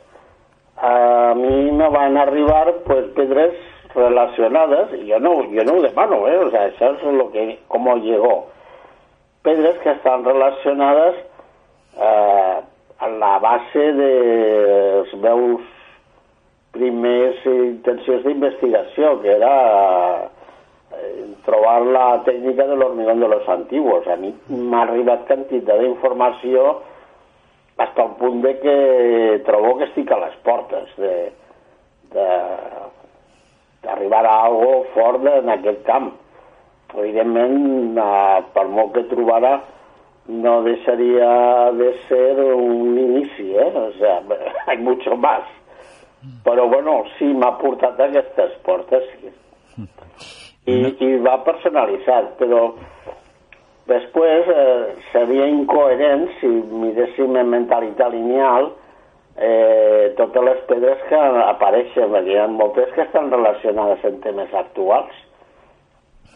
[0.78, 3.54] A mi me van arribar pues, pedres
[3.96, 6.38] relacionades, y yo no, yo no ho demano, ¿eh?
[6.38, 8.48] o sea, eso es lo que, como llegó.
[9.42, 11.16] Pedres que estan relacionades
[12.00, 12.62] eh,
[13.00, 14.12] a la base de
[15.00, 15.62] els meus
[16.74, 19.54] primers intencions d'investigació, que era
[20.94, 24.08] eh, trobar la tècnica de l'hormigón de los antiguos.
[24.08, 26.82] A mi m'ha arribat quantitat d'informació
[27.78, 31.14] fins al punt de que trobo que estic a les portes de,
[32.14, 32.28] de,
[33.84, 36.12] d'arribar a algo fort en aquest camp.
[36.98, 39.60] Evidentment, eh, per molt que trobara,
[40.28, 43.72] no deixaria de ser un inici, eh?
[43.76, 44.22] O sea,
[44.68, 45.44] hay mucho más.
[46.44, 49.30] Però, bueno, sí, m'ha portat a aquestes portes, sí.
[50.68, 52.74] I, i va personalitzat, però
[53.88, 58.72] després eh, seria incoherent si miréssim en mentalitat lineal
[59.38, 64.54] eh, totes les pedres que apareixen, perquè hi ha moltes que estan relacionades amb temes
[64.58, 65.24] actuals.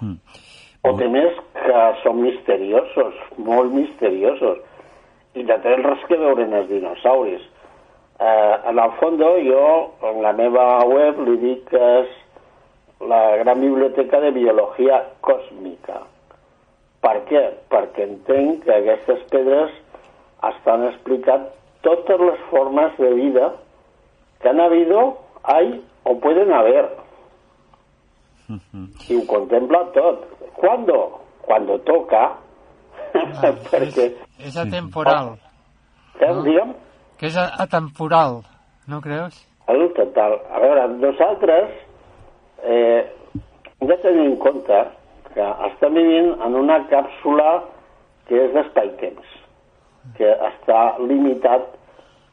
[0.02, 0.18] Mm.
[0.82, 4.62] O temes que són misteriosos, molt misteriosos,
[5.38, 7.44] i no tenen res que veure amb els dinosauris.
[8.22, 9.68] Eh, en el fons, jo,
[10.10, 12.18] en la meva web, li dic que és
[13.10, 16.04] la gran biblioteca de biologia còsmica.
[17.02, 17.42] Per què?
[17.72, 19.72] Perquè entenc que aquestes pedres
[20.52, 21.48] estan explicant
[21.86, 23.52] totes les formes de vida
[24.42, 26.90] que han habido, hay o pueden haber.
[29.10, 30.26] I ho contempla tot.
[30.56, 31.22] ¿Cuándo?
[31.42, 32.36] Cuando toca.
[33.14, 34.06] Ah, perquè...
[34.38, 35.34] és, és atemporal.
[36.20, 36.74] Eh, digue'm?
[37.18, 38.42] Que és a- atemporal,
[38.88, 39.36] no creus?
[39.68, 40.38] El total.
[40.52, 41.72] A veure, nosaltres
[42.64, 43.02] eh,
[43.80, 44.80] hem de tenir en compte
[45.36, 47.52] que estem vivint en una càpsula
[48.30, 49.38] que és d'espai-temps,
[50.18, 51.68] que està limitat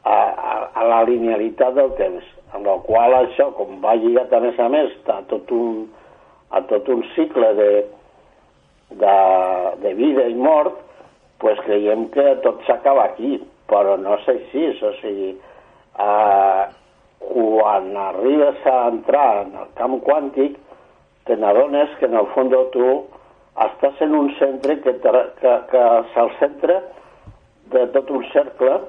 [0.03, 4.41] a, a, a la linealitat del temps, amb la qual això, com va lligat a
[4.43, 5.85] més a més a tot un,
[6.55, 7.71] a tot un cicle de,
[9.03, 9.17] de,
[9.83, 10.79] de vida i mort,
[11.39, 13.37] pues creiem que tot s'acaba aquí,
[13.69, 16.63] però no és així, o sigui, eh,
[17.19, 20.57] quan arribes a entrar en el camp quàntic,
[21.29, 22.85] te n'adones que en el fons tu
[23.61, 26.77] estàs en un centre que, te, que, que és el centre
[27.69, 28.79] de tot un cercle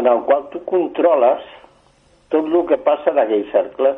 [0.00, 1.44] en el qual tu controles
[2.32, 3.92] tot el que passa en aquell cercle,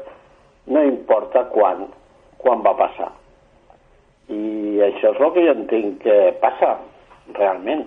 [0.74, 1.84] no importa quan,
[2.42, 3.12] quan va passar.
[4.26, 6.72] I això és el que jo entenc que passa,
[7.38, 7.84] realment.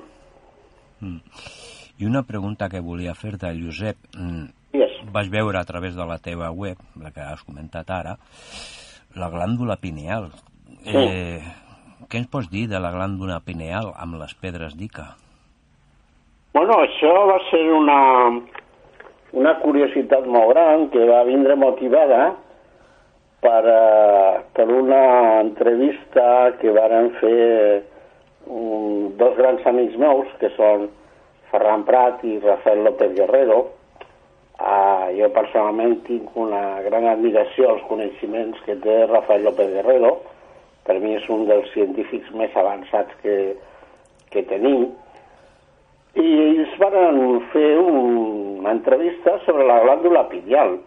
[1.04, 4.08] I una pregunta que volia fer-te, Josep.
[4.16, 4.92] Mm, Yes.
[5.12, 8.18] Vaig veure a través de la teva web, la que has comentat ara,
[9.20, 10.30] la glàndula pineal.
[10.88, 11.42] Eh,
[12.08, 15.10] què ens pots dir de la glàndula pineal amb les pedres d'Ica?
[16.56, 18.00] Bueno, això va ser una,
[19.38, 22.22] una curiositat molt gran que va vindre motivada
[23.44, 25.04] per, eh, per una
[25.42, 27.84] entrevista que varen fer
[28.48, 30.88] um, dos grans amics meus, que són
[31.52, 33.60] Ferran Prat i Rafael López Guerrero.
[34.58, 40.16] Uh, jo personalment tinc una gran admiració als coneixements que té Rafael López Guerrero.
[40.88, 43.38] Per mi és un dels científics més avançats que,
[44.34, 44.88] que tenim
[46.18, 47.18] i ells van
[47.54, 47.98] fer un,
[48.60, 50.78] una entrevista sobre la glàndula pineal.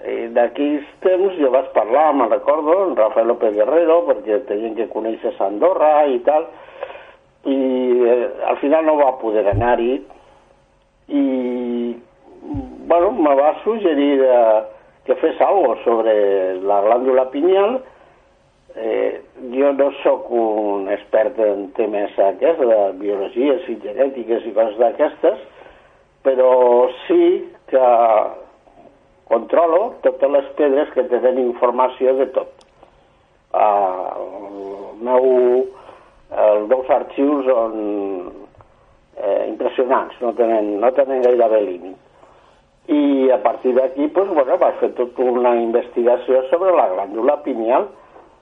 [0.00, 4.90] Eh, D'aquells temps jo vaig parlar, me'n recordo, amb Rafael López Guerrero, perquè tenien que
[4.92, 6.46] conèixer Andorra i tal,
[7.48, 7.56] i
[8.04, 9.96] eh, al final no va poder anar-hi,
[11.10, 11.24] i
[12.90, 14.60] bueno, me va suggerir eh,
[15.06, 17.80] que fes algo sobre la glàndula pineal,
[18.76, 24.76] Eh, jo no sóc un expert en temes aquests, de biologies i genètiques i coses
[24.78, 25.40] d'aquestes,
[26.22, 26.52] però
[27.08, 27.24] sí
[27.72, 27.88] que
[29.30, 32.62] controlo totes les pedres que tenen informació de tot.
[33.58, 35.26] El meu,
[36.44, 37.74] els meus arxius són
[39.18, 41.98] eh, impressionants, no tenen, no tenen gairebé límit.
[42.88, 47.86] I a partir d'aquí, pues, bueno, vaig fer tota una investigació sobre la glàndula pineal,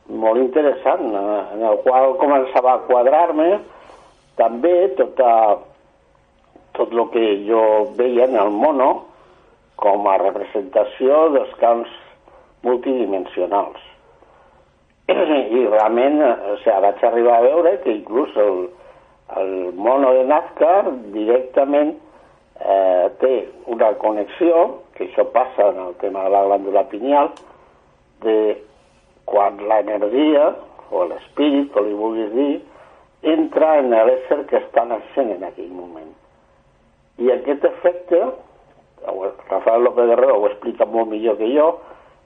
[0.09, 3.59] molt interessant, eh, en el qual començava a quadrar-me
[4.39, 5.59] també tota,
[6.79, 7.63] tot el que jo
[7.99, 8.89] veia en el mono
[9.77, 11.91] com a representació dels camps
[12.63, 13.85] multidimensionals.
[15.13, 18.69] I realment, eh, o sigui, vaig arribar a veure que inclús el,
[19.37, 20.75] el mono de Nazca
[21.13, 21.97] directament
[22.61, 23.35] eh, té
[23.67, 27.31] una connexió, que això passa en el tema de la glàndula pineal,
[28.25, 28.39] de
[29.29, 30.51] quan l'energia,
[30.91, 32.55] o l'espírit, o li vulguis dir,
[33.23, 36.11] entra en l'ésser que està naixent en aquell moment.
[37.19, 38.21] I aquest efecte,
[39.51, 41.73] Rafael López Guerrero ho explica molt millor que jo,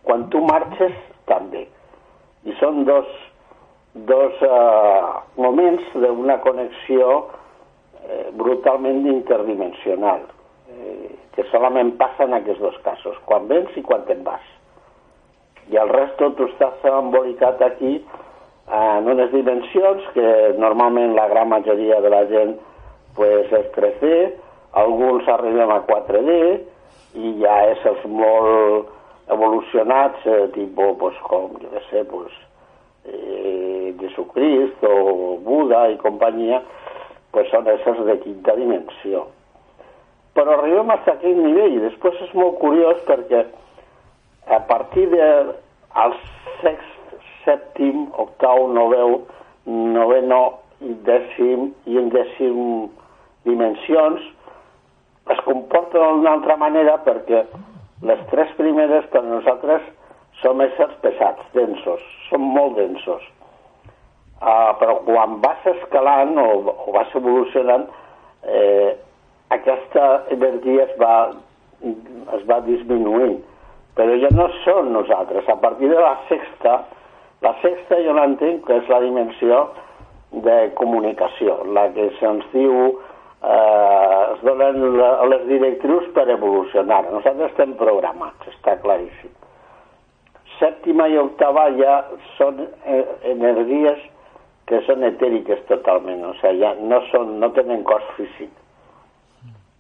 [0.05, 0.93] quan tu marxes,
[1.29, 1.67] també.
[2.45, 3.09] I són dos,
[4.09, 7.23] dos uh, moments d'una connexió
[8.09, 10.27] eh, brutalment interdimensional,
[10.71, 14.45] eh, que solament passa en aquests dos casos, quan vens i quan te'n vas.
[15.71, 18.01] I el resto tu estàs embolicat aquí
[18.73, 22.57] en unes dimensions que normalment la gran majoria de la gent
[23.17, 24.13] pues, és 3D,
[24.73, 26.37] alguns arribem a 4D
[27.21, 28.89] i ja és els molt
[29.33, 32.33] evolucionats, eh, tipus, pues, com, jo què sé, pues,
[33.05, 36.63] eh, Jesucrist o Buda i companyia,
[37.33, 39.27] pues són éssers de quinta dimensió.
[40.37, 43.45] Però arribem a aquell nivell i després és molt curiós perquè
[44.53, 45.29] a partir de
[46.05, 46.15] el
[46.63, 49.21] sext, sèptim, octau, noveu,
[49.67, 50.43] noveno
[50.83, 52.63] i dècim i un dècim
[53.47, 54.23] dimensions
[55.31, 57.45] es comporten d'una altra manera perquè
[58.09, 59.85] les tres primeres per nosaltres
[60.41, 63.23] som éssers pesats, densos, són molt densos.
[64.43, 67.85] Uh, però quan vas escalant o, o vas evolucionant,
[68.43, 68.97] eh,
[69.55, 71.15] aquesta energia es va,
[72.37, 73.39] es va disminuint.
[73.95, 75.47] Però ja no són nosaltres.
[75.47, 76.81] A partir de la sexta,
[77.45, 79.67] la sexta jo l'entenc que és la dimensió
[80.33, 84.97] de comunicació, la que se'ns diu eh, es donen
[85.29, 87.05] les directrius per evolucionar.
[87.13, 89.35] Nosaltres estem programats, està claríssim.
[90.59, 91.99] Sèptima i octava ja
[92.39, 94.09] són eh, energies
[94.71, 98.53] que són etèriques totalment, o sigui, ja no, són, no tenen cos físic.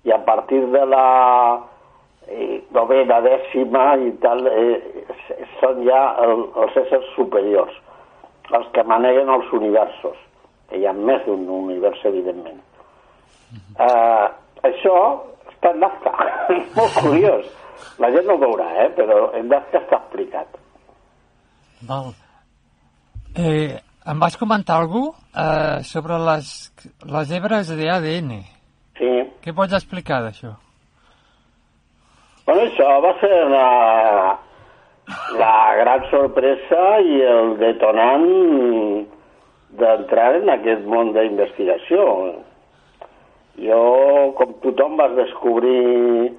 [0.04, 1.06] I a partir de la
[2.26, 5.06] eh, novena, dècima i tal, eh,
[5.60, 7.74] són ja el, els éssers superiors,
[8.50, 10.18] els que maneguen els universos,
[10.68, 12.60] que hi ha més d'un univers, evidentment.
[13.76, 14.28] Uh,
[14.64, 14.96] això
[15.52, 16.12] està en Nazca,
[16.56, 17.46] és molt curiós.
[18.02, 18.90] La gent no ho veurà, eh?
[18.96, 20.58] però en Nazca està explicat.
[21.88, 22.12] Val.
[23.36, 26.72] Eh, em vas comentar alguna cosa eh, sobre les,
[27.06, 28.32] les hebres d'ADN.
[28.98, 29.10] Sí.
[29.42, 30.52] Què pots explicar d'això?
[32.46, 33.68] Bueno, això va ser la,
[35.38, 38.28] la gran sorpresa i el detonant
[39.78, 42.06] d'entrar en aquest món d'investigació.
[43.62, 43.82] Jo,
[44.38, 46.32] com tothom, vas descobrir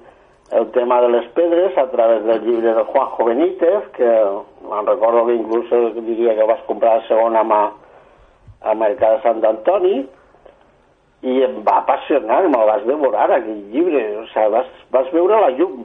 [0.52, 4.10] el tema de les pedres a través del llibre de Juanjo Benítez, que
[4.70, 5.70] me'n recordo que inclús
[6.02, 7.62] diria que vas comprar la segona mà
[8.64, 9.96] al Mercat de Sant Antoni,
[11.24, 15.50] i em va apassionar, me'l vas devorar, aquell llibre, o sigui, vas, vas veure la
[15.56, 15.76] llum.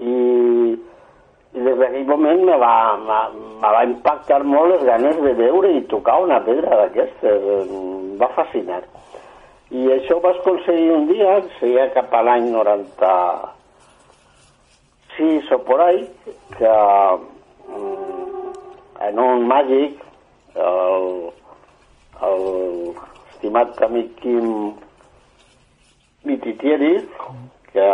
[0.00, 0.14] I,
[1.54, 2.74] i des d'aquell moment me va,
[3.04, 3.18] me,
[3.60, 7.72] me va impactar molt les ganes de veure i tocar una pedra d'aquestes, em
[8.20, 8.82] va fascinar.
[9.74, 16.00] I això ho vas aconseguir un dia, seria cap a l'any 96 o por ahí,
[16.56, 16.74] que
[19.08, 20.00] en un màgic,
[20.54, 21.08] el,
[22.28, 22.44] el
[23.34, 24.48] estimat amic Quim
[26.24, 26.94] Mititieri,
[27.74, 27.88] que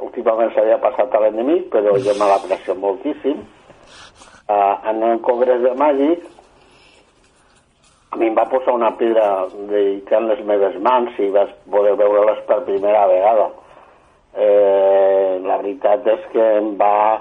[0.00, 3.42] últimament s'havia passat a l'enemic, però jo me l'aprecio moltíssim,
[4.48, 6.30] eh, en un congrés de màgic
[8.14, 9.80] a mi em va posar una pedra de,
[10.16, 13.48] en les meves mans i vas poder veure-les per primera vegada.
[14.38, 17.18] Eh, la veritat és que em va,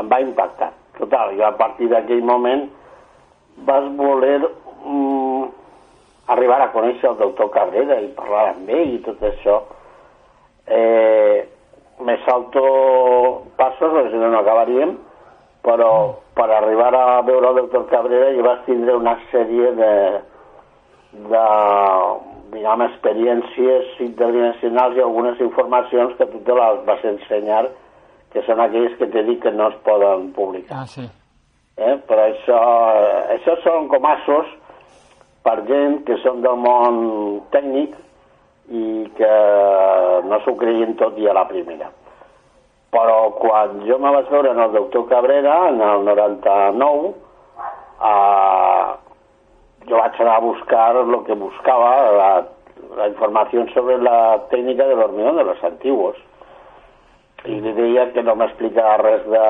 [0.00, 0.72] em va impactar.
[0.98, 2.66] Total, jo a partir d'aquell moment
[3.68, 5.48] vas voler mm,
[6.32, 9.60] arribar a conèixer el doctor Cabrera i parlar amb ell i tot això.
[10.66, 11.44] Eh,
[12.06, 12.62] me salto
[13.56, 14.96] passos, perquè no acabaríem,
[15.64, 15.90] però
[16.36, 19.92] per arribar a veure el doctor Cabrera i vas tindre una sèrie de,
[21.30, 21.44] de
[22.52, 27.66] diguem, experiències interdimensionals i algunes informacions que tu te les vas ensenyar
[28.32, 30.82] que són aquelles que t'he dit que no es poden publicar.
[30.82, 31.06] Ah, sí.
[31.76, 31.94] Eh?
[32.08, 32.62] Però això,
[33.36, 34.48] això són comassos
[35.46, 36.98] per gent que són del món
[37.52, 37.94] tècnic
[38.72, 39.34] i que
[40.26, 41.92] no s'ho creien tot i a la primera
[42.96, 47.10] però quan jo me vaig veure en el doctor Cabrera, en el 99,
[48.10, 48.84] eh,
[49.88, 52.30] jo vaig anar a buscar el que buscava, la,
[52.96, 56.16] la informació sobre la tècnica de l'hormigó de los antiguos.
[57.56, 59.44] I li deia que no m'explicava res de,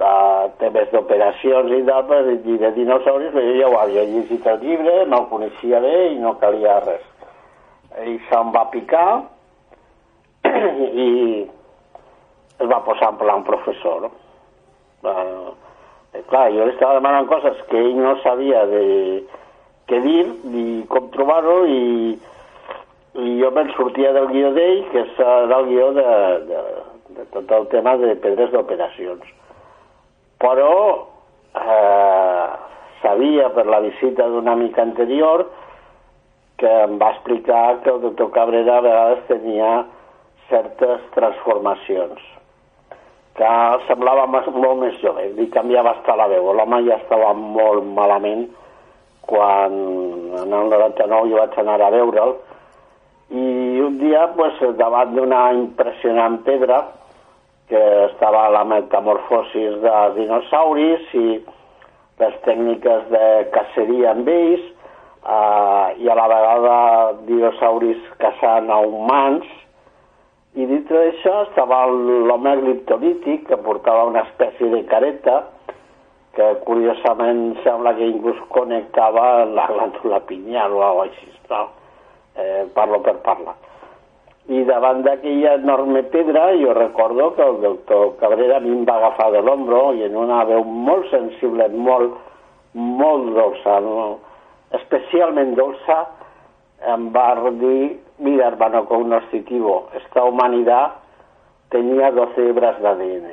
[0.00, 0.12] de
[0.58, 4.94] temes d'operacions i tal, i de dinosauris, però jo ja ho havia llegit el llibre,
[5.06, 7.04] no el coneixia bé i no calia res.
[8.02, 9.08] Ell se'm va picar
[11.06, 11.10] i
[12.58, 14.08] es va posar en plan professor.
[15.02, 18.82] Eh, clar, jo li estava demanant coses que ell no sabia de
[19.90, 22.16] què dir ni com trobar-ho i,
[23.14, 26.10] i jo me'n sortia del guió d'ell, que és el guió de,
[26.48, 26.60] de,
[27.18, 29.26] de tot el tema de pedres d'operacions.
[30.40, 30.74] Però
[31.60, 32.46] eh,
[33.02, 35.44] sabia per la visita d'un amic anterior
[36.56, 39.72] que em va explicar que el doctor Cabrera a vegades tenia
[40.48, 42.22] certes transformacions
[43.36, 43.50] que
[43.88, 46.50] semblava molt més jove, li canviava hasta la veu.
[46.52, 48.44] L'home ja estava molt malament
[49.24, 49.72] quan
[50.42, 52.34] en el 99 jo vaig anar a veure'l
[53.32, 56.82] i un dia pues, davant d'una impressionant pedra
[57.70, 57.80] que
[58.10, 61.26] estava la metamorfosis de dinosauris i
[62.20, 63.24] les tècniques de
[63.54, 66.76] caceria amb ells eh, i a la vegada
[67.30, 69.48] dinosauris caçant a humans
[70.52, 75.40] i dintre d'això estava l'home gliptolític que portava una espècie de careta
[76.36, 81.70] que curiosament sembla que inclús connectava la glàndula pineal o alguna així, no?
[82.34, 83.54] Eh, parlo per parlar.
[84.48, 88.96] I davant d'aquella enorme pedra jo recordo que el doctor Cabrera a mi em va
[88.96, 92.16] agafar de l'ombro i en una veu molt sensible, molt,
[92.72, 94.18] molt dolça, no?
[94.80, 95.98] especialment dolça,
[96.88, 97.28] em va
[97.60, 100.94] dir, mira hermano cognoscitivo, esta humanidad
[101.68, 103.28] tenía 12 hebras de ADN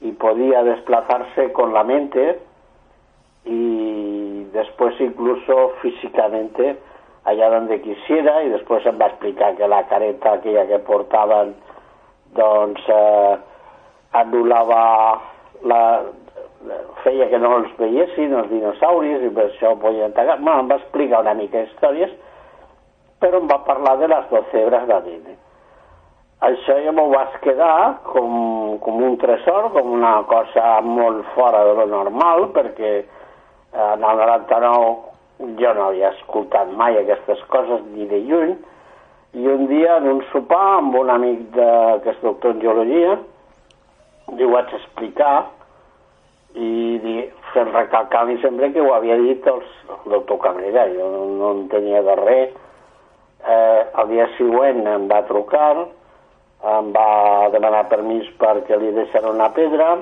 [0.00, 2.40] y podía desplazarse con la mente
[3.44, 6.78] y después incluso físicamente
[7.24, 11.54] allá donde quisiera y después em va explicar que la careta aquella que portaven
[12.36, 13.36] doncs eh,
[14.12, 14.80] anul·lava
[15.62, 15.82] la,
[17.04, 20.80] feia que no els veiessin els dinosauris i per això podien tagar bueno, em va
[20.80, 22.12] explicar una mica històries
[23.20, 25.38] però em va parlar de les 12 hebres d'ADN.
[26.48, 31.74] Això ja m'ho vas quedar com, com un tresor, com una cosa molt fora de
[31.76, 32.94] lo normal, perquè
[33.76, 35.09] en el 99
[35.60, 38.56] jo no havia escoltat mai aquestes coses ni de lluny,
[39.32, 41.70] i un dia en un sopar amb un amic de,
[42.04, 43.16] que és doctor en geologia,
[44.34, 45.34] li ho vaig explicar
[46.58, 47.14] i di,
[47.52, 51.68] fent recalcar sempre que ho havia dit els, el doctor Cabrera, jo no, no en
[51.70, 52.56] tenia de res.
[53.40, 55.86] Eh, el dia següent em va trucar,
[56.74, 59.94] em va demanar permís perquè li deixara una pedra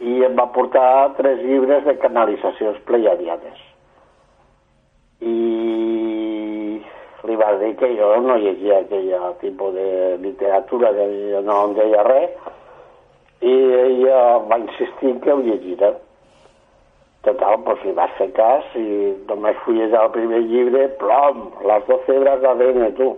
[0.00, 3.71] i em va portar tres llibres de canalitzacions pleiadianes.
[5.22, 5.36] I
[7.22, 9.88] li va dir que jo no llegia aquell tipus de
[10.22, 12.32] literatura, que jo no em deia res,
[13.42, 13.52] i
[13.82, 15.92] ella va insistir que ho llegirà.
[17.22, 18.86] Total, doncs li va fer cas i
[19.28, 23.12] només fui el primer llibre, plom, les 12 hebres d'ADN, tu.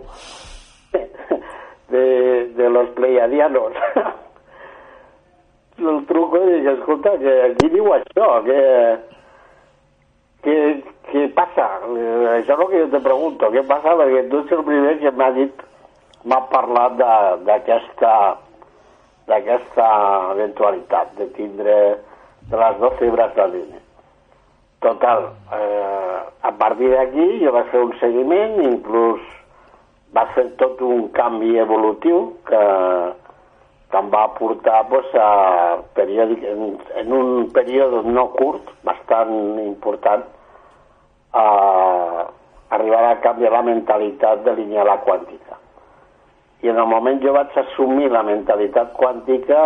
[1.89, 2.05] de,
[2.57, 3.73] de los pleiadianos.
[5.77, 8.61] el truco dic, escolta, que aquí diu això, que,
[10.45, 10.55] que,
[11.11, 11.67] que passa?
[11.83, 13.95] Això és el que jo te pregunto, què passa?
[13.99, 15.63] Perquè tu ets el primer que m'ha dit,
[16.25, 16.97] m'ha parlat
[17.45, 18.15] d'aquesta
[19.25, 19.85] d'aquesta
[20.35, 21.75] eventualitat de tindre
[22.49, 23.79] de les 12 hebres d'ADN.
[24.85, 29.23] Total, eh, a partir d'aquí jo vaig fer un seguiment, inclús
[30.15, 32.61] va fer tot un canvi evolutiu que,
[33.89, 39.33] que em va portar pues, a periòdic, en, en un període no curt, bastant
[39.65, 40.27] important,
[41.35, 41.47] a
[42.75, 45.59] arribar a canviar la mentalitat de línia a la quàntica.
[46.63, 49.61] I en el moment jo vaig assumir la mentalitat quàntica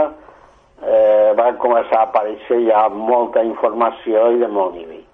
[0.83, 5.05] eh, va començar a aparèixer ja molta informació i de molt nivell.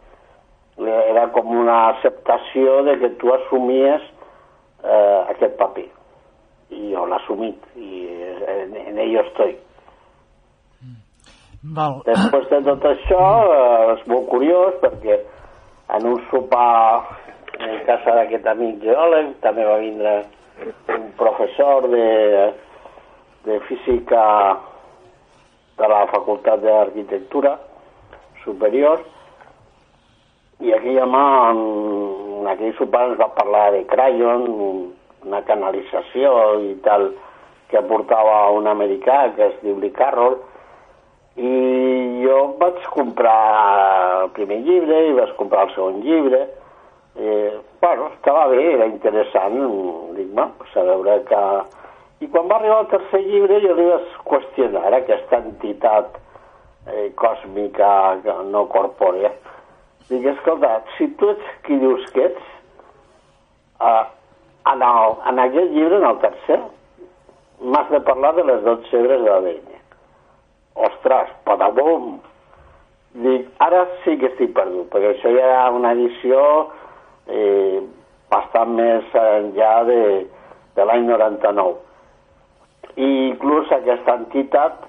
[0.86, 4.02] Era com una acceptació de que tu assumies
[4.84, 5.88] eh, aquest paper
[6.74, 8.08] i jo l'he assumit i
[8.48, 9.54] en, en ello estoy
[11.76, 12.00] Val.
[12.08, 13.22] després de tot això
[13.54, 15.20] eh, és molt curiós perquè
[15.94, 17.06] en un sopar
[17.60, 20.16] en casa d'aquest amic geòleg també va vindre
[20.96, 22.08] un professor de,
[23.46, 24.24] de física
[25.78, 27.58] de la Facultat d'Arquitectura
[28.44, 29.04] Superior
[30.64, 31.62] i aquella mà en,
[32.40, 34.46] en aquell sopar ens va parlar de Crayon,
[35.26, 37.10] una canalització i tal
[37.72, 40.38] que portava un americà que es diu Lee Carroll
[41.36, 41.54] i
[42.24, 43.40] jo vaig comprar
[44.24, 46.44] el primer llibre i vaig comprar el segon llibre
[47.16, 49.58] eh, bueno, estava bé, era interessant
[50.16, 51.42] dic, no, pues a veure que
[52.24, 56.16] i quan va arribar el tercer llibre jo li vaig qüestionar aquesta entitat
[56.88, 57.92] eh, còsmica
[58.52, 59.34] no corpòrea
[60.08, 62.50] Dic, escolta, si tu ets qui dius que ets,
[63.82, 64.04] uh,
[64.70, 66.60] en, el, en aquest llibre, en el tercer,
[67.74, 69.75] m'has de parlar de les 12 segres de l'ADN.
[70.76, 72.18] Ostres, padabum!
[73.16, 76.40] Dic, ara sí que estic perdut, perquè això ja era una edició
[77.32, 77.80] eh,
[78.32, 80.02] bastant més enllà de,
[80.76, 81.78] de l'any 99.
[82.96, 84.84] I inclús aquesta entitat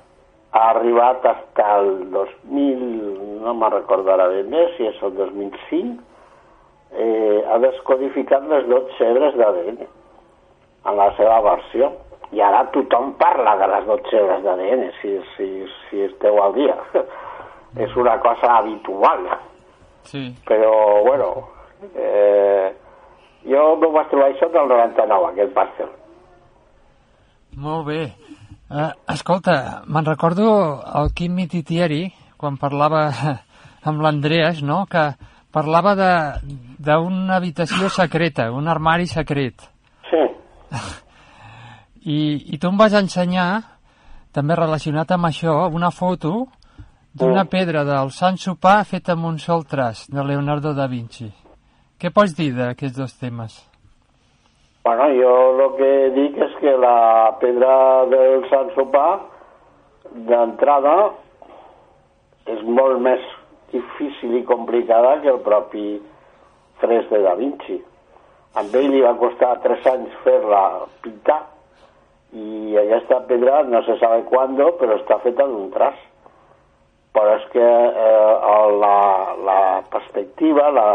[0.57, 2.83] ha arribat fins el 2000,
[3.45, 6.03] no me'n recordarà bé, si és el 2005,
[6.97, 11.93] eh, ha descodificat les 12 hebres d'ADN en la seva versió.
[12.35, 15.47] I ara tothom parla de les 12 hebres d'ADN, si, si,
[15.87, 16.75] si esteu al dia.
[17.77, 19.29] és una cosa habitual.
[20.03, 20.35] Sí.
[20.47, 21.49] Però, bueno,
[21.95, 22.73] eh,
[23.45, 25.91] jo no vaig trobar això del 99, aquest parcel.
[27.57, 28.01] Molt bé.
[28.67, 30.49] Uh, escolta, me'n recordo
[30.99, 33.07] el Quim Mititieri, quan parlava
[33.89, 35.11] amb l'Andreas, no?, que
[35.55, 39.69] parlava d'una habitació secreta, un armari secret.
[40.11, 40.25] Sí.
[42.07, 42.19] I,
[42.55, 43.63] I tu em vas ensenyar,
[44.33, 46.47] també relacionat amb això, una foto
[47.17, 47.49] d'una Mm.
[47.51, 51.33] pedra del Sant Sopar feta amb un sol traç, de Leonardo da Vinci.
[51.99, 53.57] Què pots dir d'aquests dos temes?
[54.85, 59.21] Bueno, jo el que dic és que la pedra del Sant Sopar,
[60.15, 61.11] d'entrada,
[62.47, 63.21] és molt més
[63.73, 66.01] difícil i complicada que el propi
[66.79, 67.83] fresc de Da Vinci.
[68.55, 71.56] A ell li va costar tres anys fer-la pintar
[72.37, 75.99] i aquesta pedra no se sabe quando, però està feta d'un traç.
[77.17, 78.97] Però és que eh, la,
[79.47, 79.61] la
[79.93, 80.89] perspectiva, la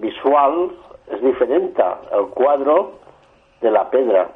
[0.00, 0.70] visual,
[1.12, 1.74] és diferent.
[2.16, 2.78] El quadre
[3.60, 4.28] de la pedra.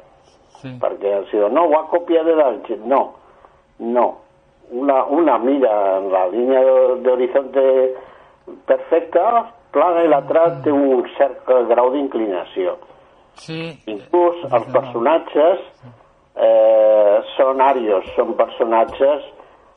[0.59, 0.75] Sí.
[0.81, 2.51] Perquè si no, ho ha copiat de la...
[2.85, 3.01] No,
[3.79, 4.07] no.
[4.69, 6.59] Una, una mira en la línia
[7.01, 7.63] d'horizonte
[8.69, 12.75] perfecta, plana, i l'altra té un cert grau d'inclinació.
[13.39, 15.65] Sí, Inclús els personatges
[16.35, 19.25] eh, són àrios, són personatges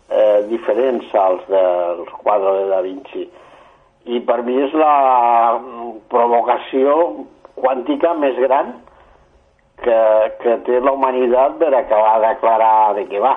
[0.09, 3.27] eh, diferents als dels quadres de Da Vinci.
[4.13, 4.95] I per mi és la
[5.59, 6.97] mm, provocació
[7.55, 8.75] quàntica més gran
[9.83, 10.01] que,
[10.43, 13.37] que té la humanitat per acabar d'aclarar de què va.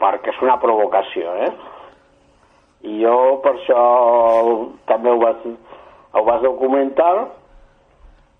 [0.00, 1.50] Perquè és una provocació, eh?
[2.88, 3.82] I jo per això
[4.88, 5.44] també ho vaig,
[6.16, 7.12] ho vaig documentar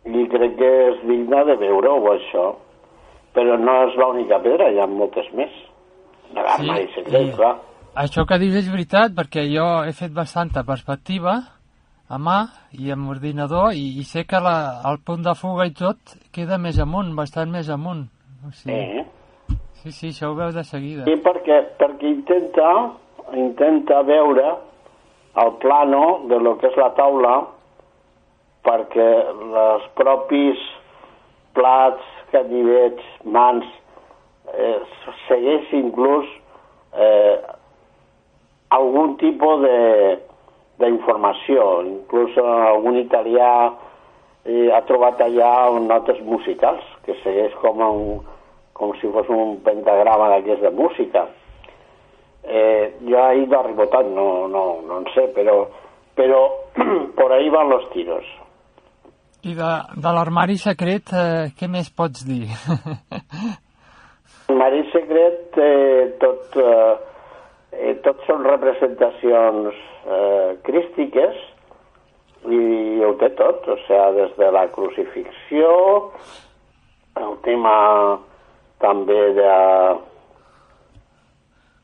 [0.09, 2.47] i crec que és digne de veure-ho, això.
[3.35, 5.51] Però no és l'única pedra, hi ha moltes més.
[6.35, 7.57] L'armari sí, secret, i- clar.
[8.01, 11.33] Això que dius és veritat, perquè jo he fet bastanta perspectiva
[12.11, 12.39] a mà
[12.79, 15.99] i amb ordinador i, i sé que la, el punt de fuga i tot
[16.35, 18.05] queda més amunt, bastant més amunt.
[18.47, 19.05] O sigui, Eh?
[19.83, 21.05] sí, sí, això ho veus de seguida.
[21.05, 22.71] Sí, perquè, perquè intenta,
[23.35, 24.47] intenta veure
[25.43, 27.35] el plano de lo que és la taula
[28.67, 30.59] perquè els propis
[31.57, 32.03] plats,
[32.33, 33.67] canivets, mans,
[34.55, 34.79] eh,
[35.29, 36.27] segueix inclús
[36.95, 37.39] eh,
[38.71, 39.79] algun tipus de
[40.81, 41.67] d'informació.
[41.87, 43.51] Inclús eh, algun italià
[44.45, 45.53] eh, ha trobat allà
[45.85, 48.23] notes musicals, que segueix com, un,
[48.77, 51.27] com si fos un pentagrama d'aquests de música.
[52.41, 55.67] Eh, jo ahí de rebotat no, no, no en sé, però,
[56.17, 56.47] però
[57.19, 58.25] por ahí van los tiros.
[59.43, 62.45] I de, de l'armari secret, eh, què més pots dir?
[64.61, 66.93] Marit secret eh, tot, eh,
[67.79, 71.39] eh, tot són representacions eh, crístiques
[72.51, 72.61] i
[73.05, 75.71] ho té tot, o sigui, des de la crucifixió,
[77.21, 77.75] el tema
[78.81, 79.55] també de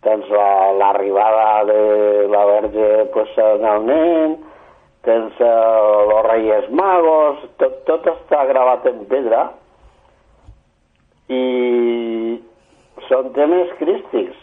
[0.06, 1.80] tens la- l'arribada de
[2.32, 4.36] la Verge pues, en el nen,
[5.06, 5.52] tens eh,
[6.10, 9.46] los Reyes Magos, tot, tot està gravat en pedra
[11.32, 11.42] i
[13.08, 14.36] són temes crístics.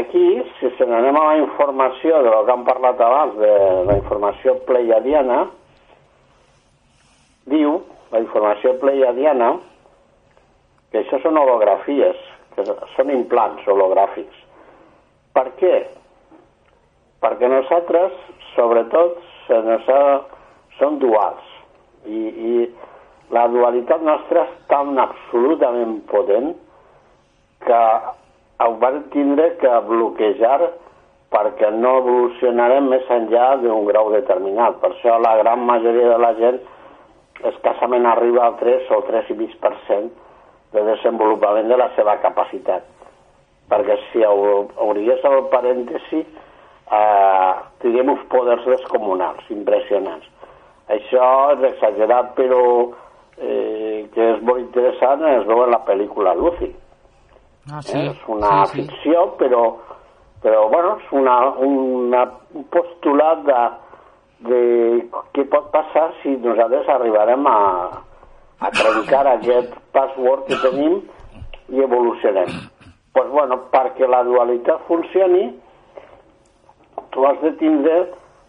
[0.00, 0.24] Aquí,
[0.58, 3.54] si se n'anem a la informació de lo que han parlat abans, de
[3.88, 5.40] la informació pleiadiana,
[7.50, 7.80] diu,
[8.14, 9.56] la informació pleiadiana,
[10.90, 12.18] que això són holografies,
[12.54, 14.46] que són implants hologràfics.
[15.34, 15.74] Per què?
[17.22, 18.14] Perquè nosaltres,
[18.54, 19.18] sobretot,
[19.50, 20.20] se ha,
[20.78, 21.46] som duals.
[22.06, 22.20] I,
[22.50, 22.54] I
[23.34, 26.54] la dualitat nostra és tan absolutament potent
[27.66, 27.82] que
[28.64, 30.70] ho van tindre que bloquejar
[31.30, 34.80] perquè no evolucionarem més enllà d'un grau determinat.
[34.82, 36.58] Per això la gran majoria de la gent
[37.52, 40.10] escassament arriba al 3 o 3,5%
[40.74, 42.82] de desenvolupament de la seva capacitat.
[43.70, 46.24] Perquè si obríés el parèntesi,
[46.90, 50.26] eh, tinguem uns poders descomunals, impressionants.
[50.90, 52.62] Això és exagerat, però
[53.38, 56.72] eh, que és molt interessant, es veu en la pel·lícula Lucy.
[57.70, 58.08] Ah, Eh?
[58.10, 58.82] És una sí, sí.
[58.82, 59.76] ficció, però,
[60.42, 62.24] però bueno, és una, una,
[62.54, 63.60] un postulat de,
[64.48, 64.60] de
[65.36, 67.60] què pot passar si nosaltres arribarem a,
[68.58, 71.00] a trencar aquest password que tenim
[71.70, 72.50] i evolucionem.
[73.12, 75.48] pues bueno, perquè la dualitat funcioni,
[77.10, 77.96] tu has de tindre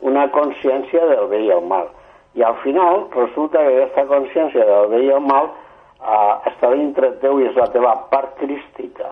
[0.01, 1.89] una consciència del bé i el mal.
[2.37, 7.13] I al final resulta que aquesta consciència del bé i el mal eh, està dintre
[7.23, 9.11] teu i és la teva part crística.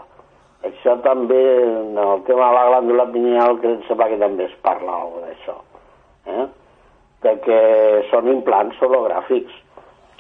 [0.66, 4.56] Això també, en el tema de la glàndula pineal, que em sembla que també es
[4.66, 5.56] parla alguna d'això.
[6.28, 6.48] Eh?
[7.24, 7.60] De que
[8.10, 9.56] són implants hologràfics.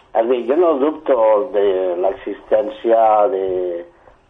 [0.09, 1.17] És a dir, jo no dubto
[1.53, 1.65] de
[2.01, 3.01] l'existència
[3.33, 3.49] de,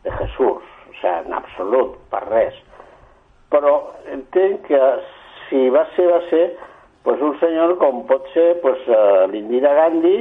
[0.04, 2.58] de Jesús, o sigui, en absolut, per res.
[3.50, 3.74] Però
[4.14, 4.82] entenc que
[5.50, 6.44] si va ser, va ser
[7.04, 10.18] pues, un senyor com pot ser pues, uh, l'Indira Gandhi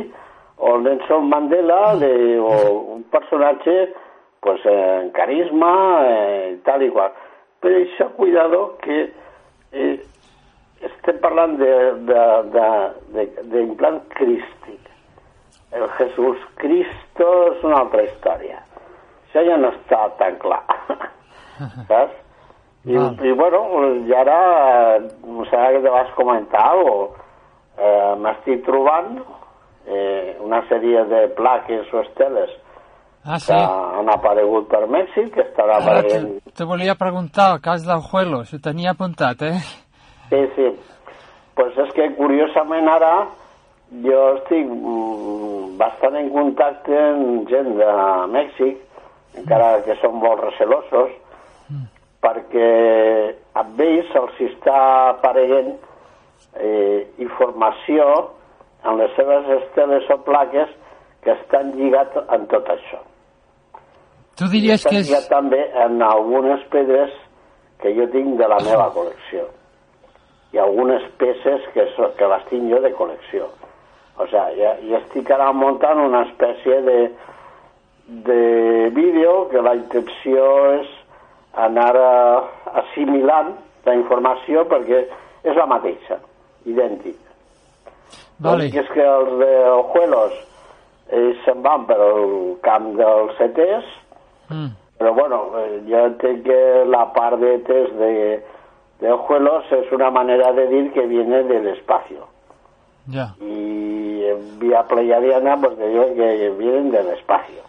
[0.58, 2.52] o el Nelson Mandela de, o
[2.96, 3.92] un personatge
[4.40, 5.72] pues, en carisma
[6.08, 7.12] eh, tal i qual.
[7.60, 8.98] Per això, cuidado, que
[9.72, 9.96] eh,
[10.86, 11.56] estem parlant
[13.50, 14.86] d'implant crístic.
[15.74, 18.62] El Jesús Cristo és una altra història.
[19.26, 20.62] Això ja no està tan clar,
[21.90, 22.16] saps?
[22.86, 23.62] I, i bueno,
[24.06, 26.92] i ara, no sé que te vas comentar o
[27.76, 29.18] eh, m'estic trobant
[29.86, 32.54] eh, una sèrie de plaques o esteles
[33.24, 33.52] Ah, sí?
[33.52, 36.28] que han aparegut per Mèxic, que estarà Ara apareixent...
[36.46, 39.58] te, te volia preguntar el cas del Juelos, ho tenia apuntat, eh?
[40.30, 40.68] Sí, sí.
[41.58, 43.26] Pues és que curiosament ara
[44.04, 47.90] jo estic mm, bastant en contacte amb gent de
[48.32, 48.80] Mèxic,
[49.42, 51.12] encara que són molt recelosos,
[52.28, 54.78] perquè amb ells se'ls està
[55.14, 55.72] apareguent
[56.60, 58.04] eh, informació
[58.84, 60.74] en les seves esteles o plaques
[61.24, 63.00] que estan lligats en tot això.
[64.38, 65.08] Tu diries Estan que és...
[65.08, 67.14] lligat també en algunes pedres
[67.82, 69.48] que jo tinc de la meva col·lecció
[70.54, 73.48] i algunes peces que, so, que les tinc jo de col·lecció.
[74.18, 76.98] O sigui, ja, ja estic ara muntant una espècie de,
[78.28, 78.40] de
[78.96, 80.46] vídeo que la intenció
[80.78, 80.94] és
[81.66, 81.94] anar
[82.82, 83.54] assimilant
[83.84, 85.04] la informació perquè
[85.44, 86.18] és la mateixa,
[86.66, 87.16] idèntic.
[88.38, 88.68] Vale.
[88.68, 90.36] L'únic és que els de Ojuelos
[91.08, 93.96] ells se'n van per el camp dels CETES,
[94.48, 94.68] Mm.
[94.96, 98.42] però bueno, eh, jo entenc que la part de test de,
[99.00, 102.26] de Ojuelos es una manera de dir que viene del espacio.
[103.12, 103.34] Ja.
[103.40, 107.62] Y en vía pleiadiana pues te diuen que vienen del espacio.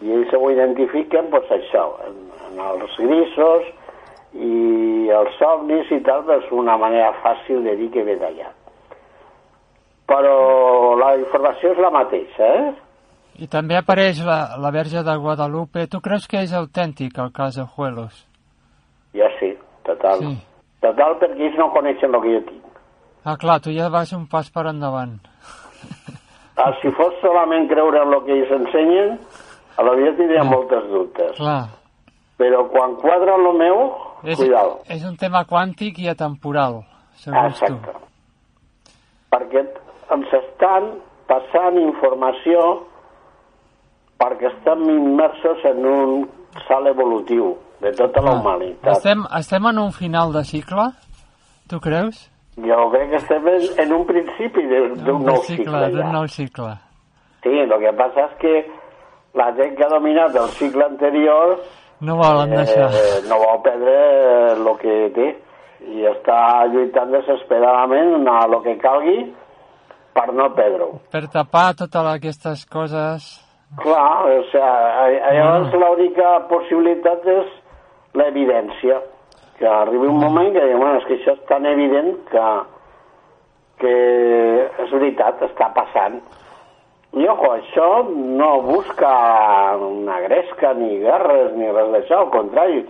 [0.00, 2.27] I ells ho identifiquen pues això, en
[2.60, 3.68] els grisos
[4.34, 8.50] i els ovnis i tal, és una manera fàcil de dir que ve d'allà.
[10.08, 10.36] Però
[10.96, 12.68] la informació és la mateixa, eh?
[13.38, 15.86] I també apareix la, la Verge de Guadalupe.
[15.86, 18.24] Tu creus que és autèntic el cas de Juelos?
[19.14, 19.52] Ja sí,
[19.86, 20.24] total.
[20.24, 20.32] Sí.
[20.82, 22.80] Total, perquè ells no coneixen el que jo tinc.
[23.24, 25.18] Ah, clar, tu ja vas un pas per endavant.
[26.58, 29.12] Ah, si fos solament creure en el que ells ensenyen,
[29.78, 31.36] a la vida tindria moltes dubtes.
[31.36, 31.68] Clar.
[32.38, 33.80] Però quan quadra el meu,
[34.22, 34.78] És, cuidado.
[34.88, 36.84] és un tema quàntic i atemporal,
[37.18, 37.92] segons Exacte.
[39.30, 39.64] Perquè
[40.14, 40.92] ens estan
[41.28, 42.84] passant informació
[44.18, 46.14] perquè estem immersos en un
[46.66, 48.36] salt evolutiu de tota la tu.
[48.40, 48.96] humanitat.
[48.96, 50.88] Estem, estem en un final de cicle?
[51.68, 52.30] Tu creus?
[52.56, 56.02] Jo crec que estem en, en un principi de- d'un Un nou cicle, cicle d'un
[56.06, 56.12] ja.
[56.12, 56.72] nou cicle.
[57.42, 58.54] Sí, el que passa és que
[59.34, 61.60] la gent que ha dominat el cicle anterior
[62.00, 62.90] No volen deixar.
[62.94, 63.94] eh, no vol perdre
[64.54, 65.28] el que té
[65.88, 66.38] i està
[66.70, 69.18] lluitant desesperadament a el que calgui
[70.14, 70.98] per no perdre-ho.
[71.10, 73.28] Per tapar totes aquestes coses...
[73.82, 77.50] Clar, o sigui, llavors l'única possibilitat és
[78.16, 79.02] l'evidència.
[79.58, 82.46] Que arribi un moment que diuen, bueno, és que això és tan evident que,
[83.82, 83.94] que
[84.86, 86.20] és veritat, està passant.
[87.18, 89.10] I, ojo, això no busca
[89.82, 92.84] una gresca, ni guerres, ni res d'això, al contrari.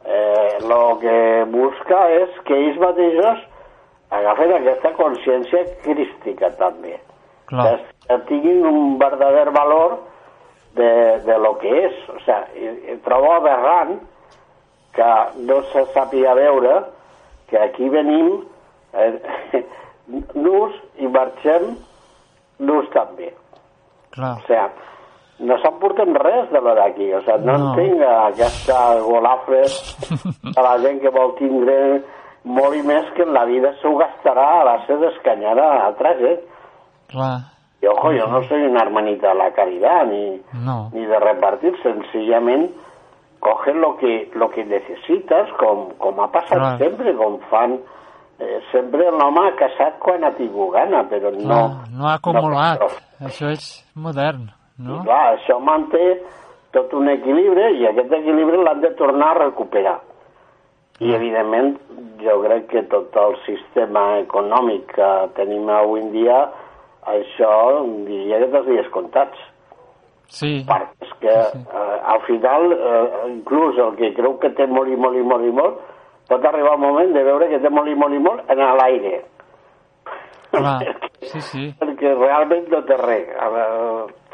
[0.00, 1.16] Eh, lo que
[1.52, 3.42] busca és que ells mateixos
[4.16, 6.96] agafen aquesta consciència crística, també
[7.50, 7.76] Clar.
[8.06, 9.98] que tinguin un verdader valor
[10.74, 11.98] de, de lo que és.
[12.10, 13.98] O sigui, trobo aberrant
[14.96, 15.10] que
[15.46, 16.80] no se sàpiga veure
[17.50, 18.40] que aquí venim
[18.94, 19.62] eh,
[20.46, 21.76] nus i marxem
[22.58, 23.30] nus també.
[24.20, 24.36] Clar.
[24.36, 27.08] O sigui, no s'emporten res de lo d'aquí.
[27.16, 27.70] O sigui, no, No.
[27.74, 29.62] entenc aquesta golafre
[30.56, 32.02] de la gent que vol tindre
[32.44, 36.38] molt i més que en la vida s'ho gastarà a base d'escanyar a altres, eh?
[37.08, 37.40] Clar.
[37.82, 40.90] Y ojo, yo no soy una hermanita de la caridad ni, No.
[40.92, 42.74] ni de repartir, sencillamente
[43.40, 46.76] coger lo que lo que necesitas, com, com ha passat Clar.
[46.78, 47.78] sempre, com fan
[48.40, 51.46] eh, sempre l'home ha casat quan ha tingut gana, però no...
[51.46, 51.62] No,
[51.96, 52.82] no ha acumulat.
[52.82, 52.90] No,
[53.28, 54.48] Això és modern,
[54.80, 55.00] no?
[55.00, 56.04] I clar, això manté
[56.74, 59.98] tot un equilibri i aquest equilibri l'han de tornar a recuperar.
[61.00, 61.78] I, evidentment,
[62.20, 66.42] jo crec que tot el sistema econòmic que tenim avui en dia,
[67.08, 67.52] això
[68.08, 69.46] diria que dels dies comptats.
[70.30, 74.92] Sí, Perquè és que eh, al final, eh, inclús el que creu que té molt
[74.92, 75.80] i molt i molt i molt,
[76.30, 79.22] pot arribar el moment de veure que té molt i molt i molt en l'aire.
[80.50, 80.78] clar.
[81.22, 81.64] Sí, sí.
[81.78, 83.32] Perquè realment no té res.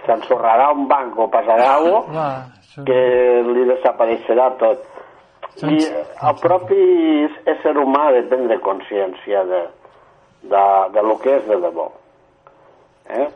[0.06, 2.26] S'ensorrarà un banc o passarà alguna cosa
[2.60, 2.84] això...
[2.86, 3.00] que
[3.48, 4.84] li desapareixerà tot.
[5.66, 5.80] I
[6.28, 6.78] el propi
[7.48, 9.62] ésser humà ha de prendre consciència de,
[10.52, 11.88] de, de lo que és de debò.
[13.08, 13.28] Eh?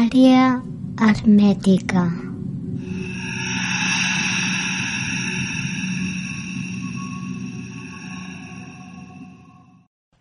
[0.00, 0.46] Àrea
[1.06, 2.04] hermètica.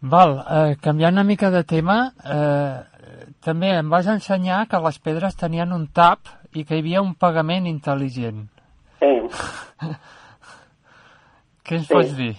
[0.05, 2.82] Val, eh, canviant una mica de tema, eh,
[3.41, 7.16] també em vas ensenyar que les pedres tenien un tap i que hi havia un
[7.16, 8.43] pagament intel·ligent.
[9.01, 9.13] Sí.
[11.66, 11.93] Què ens Sí.
[11.93, 12.36] pots dir?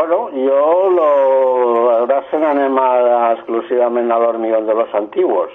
[0.00, 1.90] Bueno, yo lo...
[1.90, 2.78] Ahora se n'anem
[3.36, 5.52] exclusivament a l'hormigón de los antiguos.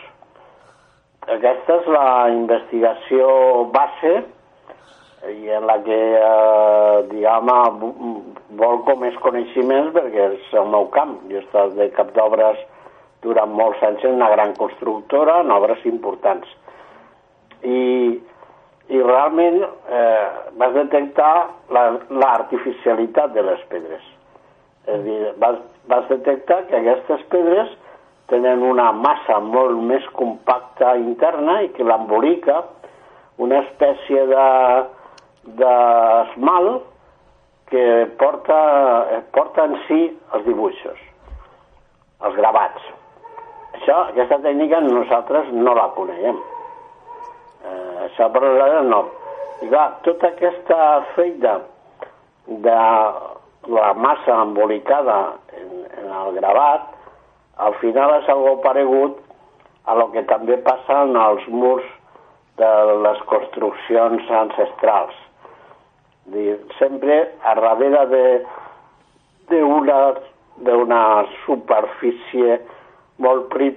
[1.25, 3.25] Aquesta és la investigació
[3.73, 4.11] base
[5.33, 7.49] i en la que, eh, diguem,
[8.61, 11.15] volco més coneixements perquè és el meu camp.
[11.31, 12.61] Jo he estat de cap d'obres
[13.25, 16.45] durant molts anys en una gran constructora, en obres importants.
[17.63, 18.21] I,
[18.93, 20.27] i realment eh,
[20.61, 21.33] vas detectar
[21.73, 24.05] la- l'artificialitat de les pedres.
[24.86, 25.57] És a dir, vas,
[25.89, 27.71] vas detectar que aquestes pedres
[28.29, 32.63] tenen una massa molt més compacta interna i que l'embolica
[33.41, 34.45] una espècie de
[35.45, 36.86] d'esmalt
[37.69, 37.83] que
[38.17, 38.57] porta,
[39.33, 39.99] porta en si
[40.33, 41.01] els dibuixos,
[42.25, 42.88] els gravats.
[43.75, 46.39] Això, aquesta tècnica nosaltres no la coneguem.
[47.65, 49.01] Eh, això per nosaltres no.
[49.61, 50.79] I clar, tota aquesta
[51.13, 51.59] feina
[52.65, 52.79] de
[53.68, 56.91] la massa embolicada en, en el gravat,
[57.57, 59.22] al final és algo paregut
[59.86, 61.86] a lo que també passa en els murs
[62.59, 62.72] de
[63.05, 65.16] les construccions ancestrals.
[66.34, 68.26] Dir, sempre a darrere de
[69.49, 69.99] d'una
[70.66, 72.59] d'una superfície
[73.20, 73.76] molt, prim,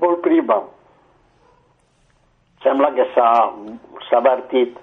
[0.00, 0.60] molt prima
[2.62, 4.78] sembla que s'ha vertit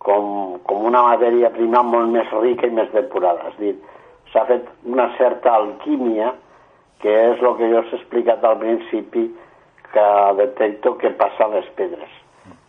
[0.00, 3.52] com, com una matèria prima molt més rica i més depurada.
[3.52, 3.74] És dir,
[4.32, 6.32] s'ha fet una certa alquímia,
[7.00, 9.28] que és el que jo us he explicat al principi,
[9.92, 12.10] que detecto que passa a les pedres.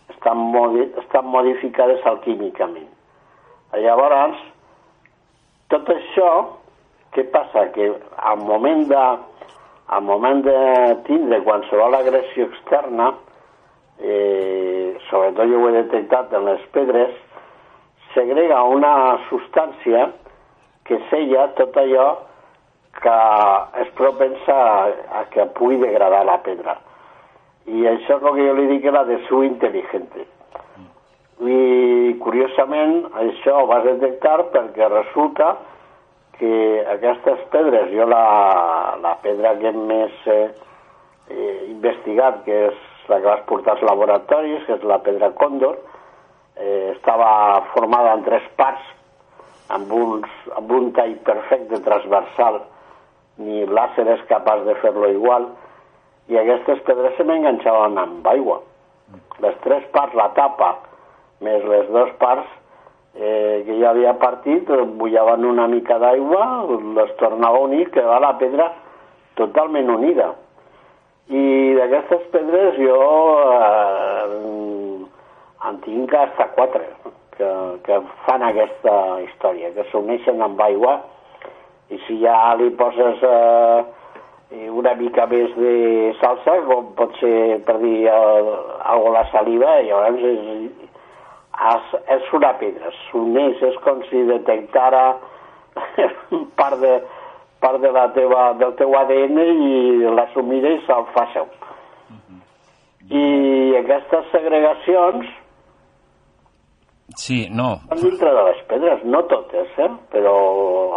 [0.09, 2.89] Estan, modi estan modificades alquímicament.
[3.79, 4.39] Llavors,
[5.71, 6.29] tot això,
[7.15, 7.69] què passa?
[7.75, 7.91] Que
[8.32, 9.03] al moment de,
[9.95, 10.57] al moment de
[11.07, 13.13] tindre qualsevol agressió externa,
[14.02, 17.14] eh, sobretot jo ho he detectat en les pedres,
[18.16, 18.93] segrega una
[19.30, 20.10] substància
[20.88, 22.08] que sella tot allò
[23.02, 23.18] que
[23.82, 24.58] és propensa
[25.20, 26.76] a, que pugui degradar la pedra.
[27.72, 30.26] I això és el que jo li dic la de su intel·ligente.
[31.41, 35.56] I curiosament això ho vas detectar perquè resulta
[36.38, 36.52] que
[36.89, 38.26] aquestes pedres, jo la,
[39.02, 40.49] la pedra que més eh,
[41.70, 45.78] investigat, que és la que vas portar als laboratoris, que és la pedra còndor,
[46.56, 48.84] eh, estava formada en tres parts,
[49.70, 52.62] amb, uns, amb un tall perfecte transversal,
[53.41, 55.47] ni l'àser és capaç de fer-lo igual,
[56.30, 58.62] i aquestes pedres se m'enganxaven amb aigua.
[59.43, 60.76] Les tres parts, la tapa,
[61.41, 62.47] més les dues parts
[63.16, 66.45] eh, que ja havia partit, bullaven una mica d'aigua,
[66.99, 68.70] les tornava a unir, quedava la pedra
[69.39, 70.32] totalment unida.
[71.91, 72.97] I d'aquestes pedres jo
[73.51, 74.35] eh,
[75.67, 76.85] en tinc hasta quatre
[77.35, 77.49] que,
[77.83, 78.93] que fan aquesta
[79.25, 80.93] història, que s'uneixen amb aigua
[81.91, 83.83] i si ja li poses eh,
[84.71, 85.73] una mica més de
[86.21, 88.53] salsa, com pot ser per dir eh,
[88.93, 90.69] algo la saliva, llavors és,
[91.73, 95.09] és, és una pedra, s'uneix, és com si detectara
[96.61, 97.01] part de,
[97.59, 99.75] part de la teva, del teu ADN i
[100.15, 101.51] l'assumida i se'l fa seu.
[103.12, 105.28] I aquestes segregacions
[107.20, 109.89] Sí, no, estan dintre de les pedres, no totes, eh?
[110.14, 110.32] però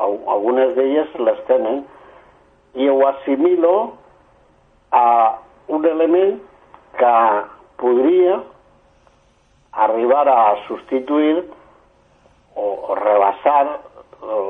[0.04, 1.80] al- algunes d'elles les tenen,
[2.78, 3.72] i ho assimilo
[4.94, 5.40] a
[5.74, 6.38] un element
[7.00, 7.14] que
[7.82, 8.36] podria
[9.72, 11.42] arribar a substituir
[12.54, 13.64] o, o rebassar
[14.22, 14.48] el,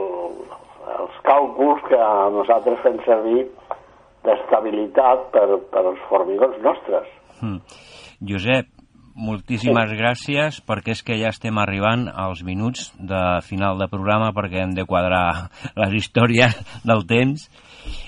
[1.00, 2.02] els càlculs que
[2.36, 3.46] nosaltres fem servir
[4.24, 7.08] d'estabilitat per, per als formigons nostres.
[7.44, 7.60] Mm.
[8.24, 8.70] Josep,
[9.14, 14.64] moltíssimes gràcies perquè és que ja estem arribant als minuts de final de programa perquè
[14.64, 17.46] hem de quadrar les històries del temps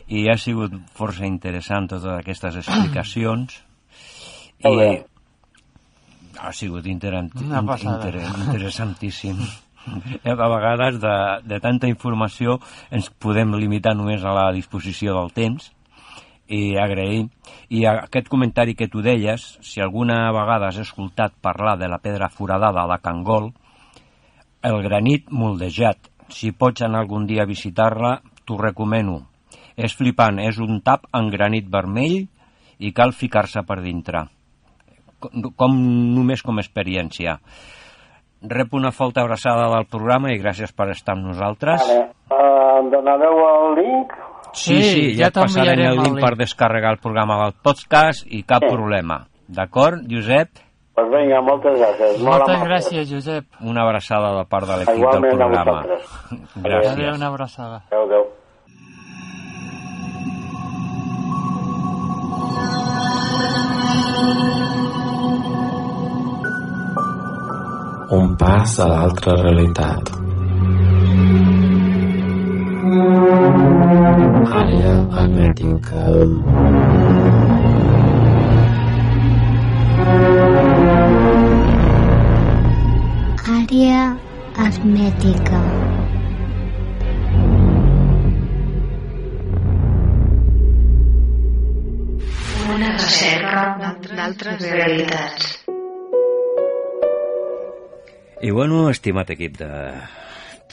[0.09, 3.61] i ha sigut força interessant totes aquestes explicacions
[4.67, 4.99] i
[6.37, 8.19] ha sigut inter inter
[8.49, 9.39] interessantíssim.
[10.27, 11.17] A vegades de,
[11.47, 12.57] de tanta informació
[12.91, 15.71] ens podem limitar només a la disposició del temps
[16.49, 17.27] i agrair.
[17.69, 22.29] I aquest comentari que tu deies, si alguna vegada has escoltat parlar de la pedra
[22.29, 23.53] foradada a la Cangol,
[24.67, 29.21] el granit moldejat, si pots anar algun dia a visitar-la, t'ho recomano.
[29.77, 32.25] És flipant, és un tap en granit vermell
[32.79, 34.27] i cal ficar-se per dintre.
[35.21, 35.77] Com,
[36.15, 37.39] només com experiència.
[38.47, 41.83] Rep una forta abraçada del programa i gràcies per estar amb nosaltres.
[41.83, 42.11] Vale.
[42.31, 44.13] Uh, em donareu el link?
[44.57, 48.25] Sí, sí, Sí, ja, ja et passarem el link per descarregar el programa del podcast
[48.27, 48.71] i cap Sí.
[48.73, 49.27] problema.
[49.49, 50.49] D'acord, Josep?
[50.97, 52.23] Doncs pues vinga, moltes gràcies.
[52.25, 53.45] Molt Moltes gràcies, Josep.
[53.61, 55.83] Una abraçada de part de l'equip del programa.
[55.83, 56.03] vosaltres.
[56.65, 57.15] Adéu, Gràcies.
[57.17, 57.83] una abraçada.
[57.91, 58.25] Adéu, adéu.
[68.19, 70.13] Un pas a l'altra realitat.
[74.47, 76.03] Àrea hermètica.
[83.57, 84.03] Àrea
[84.65, 85.61] hermètica.
[92.75, 93.65] Una recerca
[94.15, 95.59] d'altres realitats.
[98.43, 99.73] I bueno, estimat equip de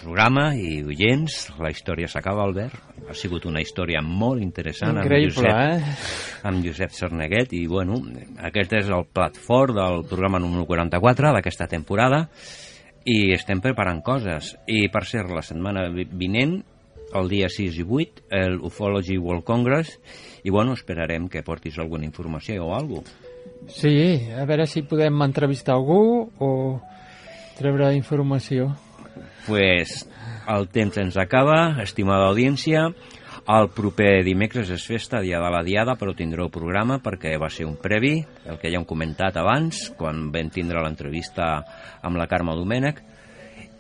[0.04, 2.76] programa i oients, la història s'acaba, Albert.
[3.10, 6.44] Ha sigut una història molt interessant Increïble, amb Josep, eh?
[6.50, 7.98] amb Josep Cerneguet i bueno,
[8.50, 12.28] aquest és el plat fort del programa número 44 d'aquesta temporada
[13.06, 16.60] i estem preparant coses i per ser la setmana vi- vinent
[17.14, 19.98] el dia 6 i 8 el Ufology World Congress
[20.44, 23.04] i bueno, esperarem que portis alguna informació o alguna
[23.68, 26.50] Sí, a veure si podem entrevistar algú o
[27.58, 28.74] treure informació.
[29.48, 30.04] Pues
[30.48, 32.90] el temps ens acaba, estimada audiència.
[33.44, 37.66] El proper dimecres és festa, dia de la Diada, però tindreu programa perquè va ser
[37.68, 41.58] un previ, el que ja hem comentat abans, quan vam tindre l'entrevista
[42.02, 43.02] amb la Carme Domènech.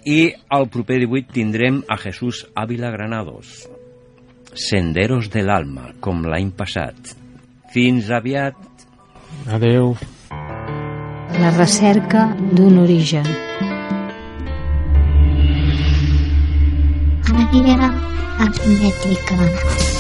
[0.03, 3.63] I el proper 18 tindrem a Jesús Ávila Granados.
[4.53, 7.15] Senderos de l'alma, com l'any passat.
[7.71, 8.59] Fins aviat.
[9.47, 9.95] Adeu.
[11.39, 13.52] La recerca d'un origen.
[17.33, 17.91] 花びらが
[18.53, 19.92] 集めていくわな。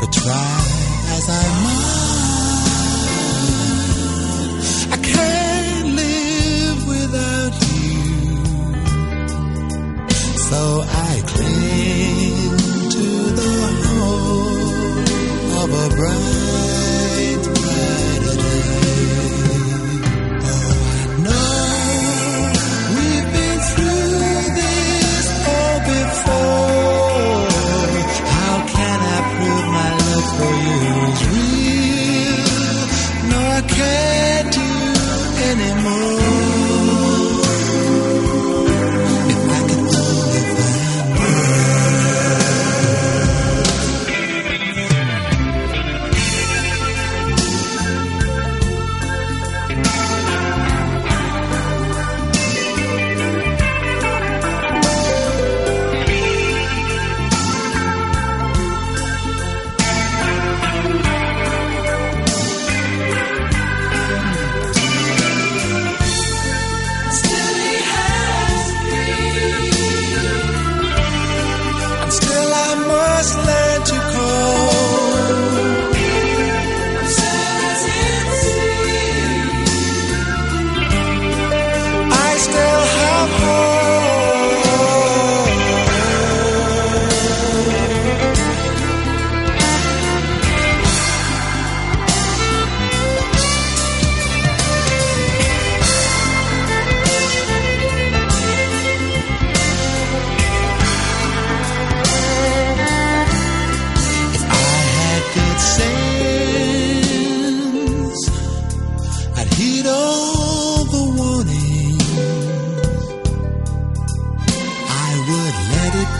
[0.00, 0.60] But try
[1.16, 1.89] as I might,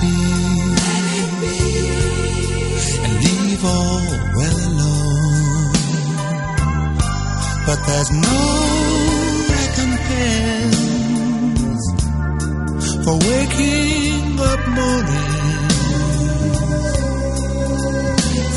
[0.01, 0.15] be?
[3.05, 4.05] And leave all
[4.37, 5.73] well alone.
[7.67, 8.41] But there's no
[9.57, 10.83] recompense
[13.05, 15.31] for waking up morning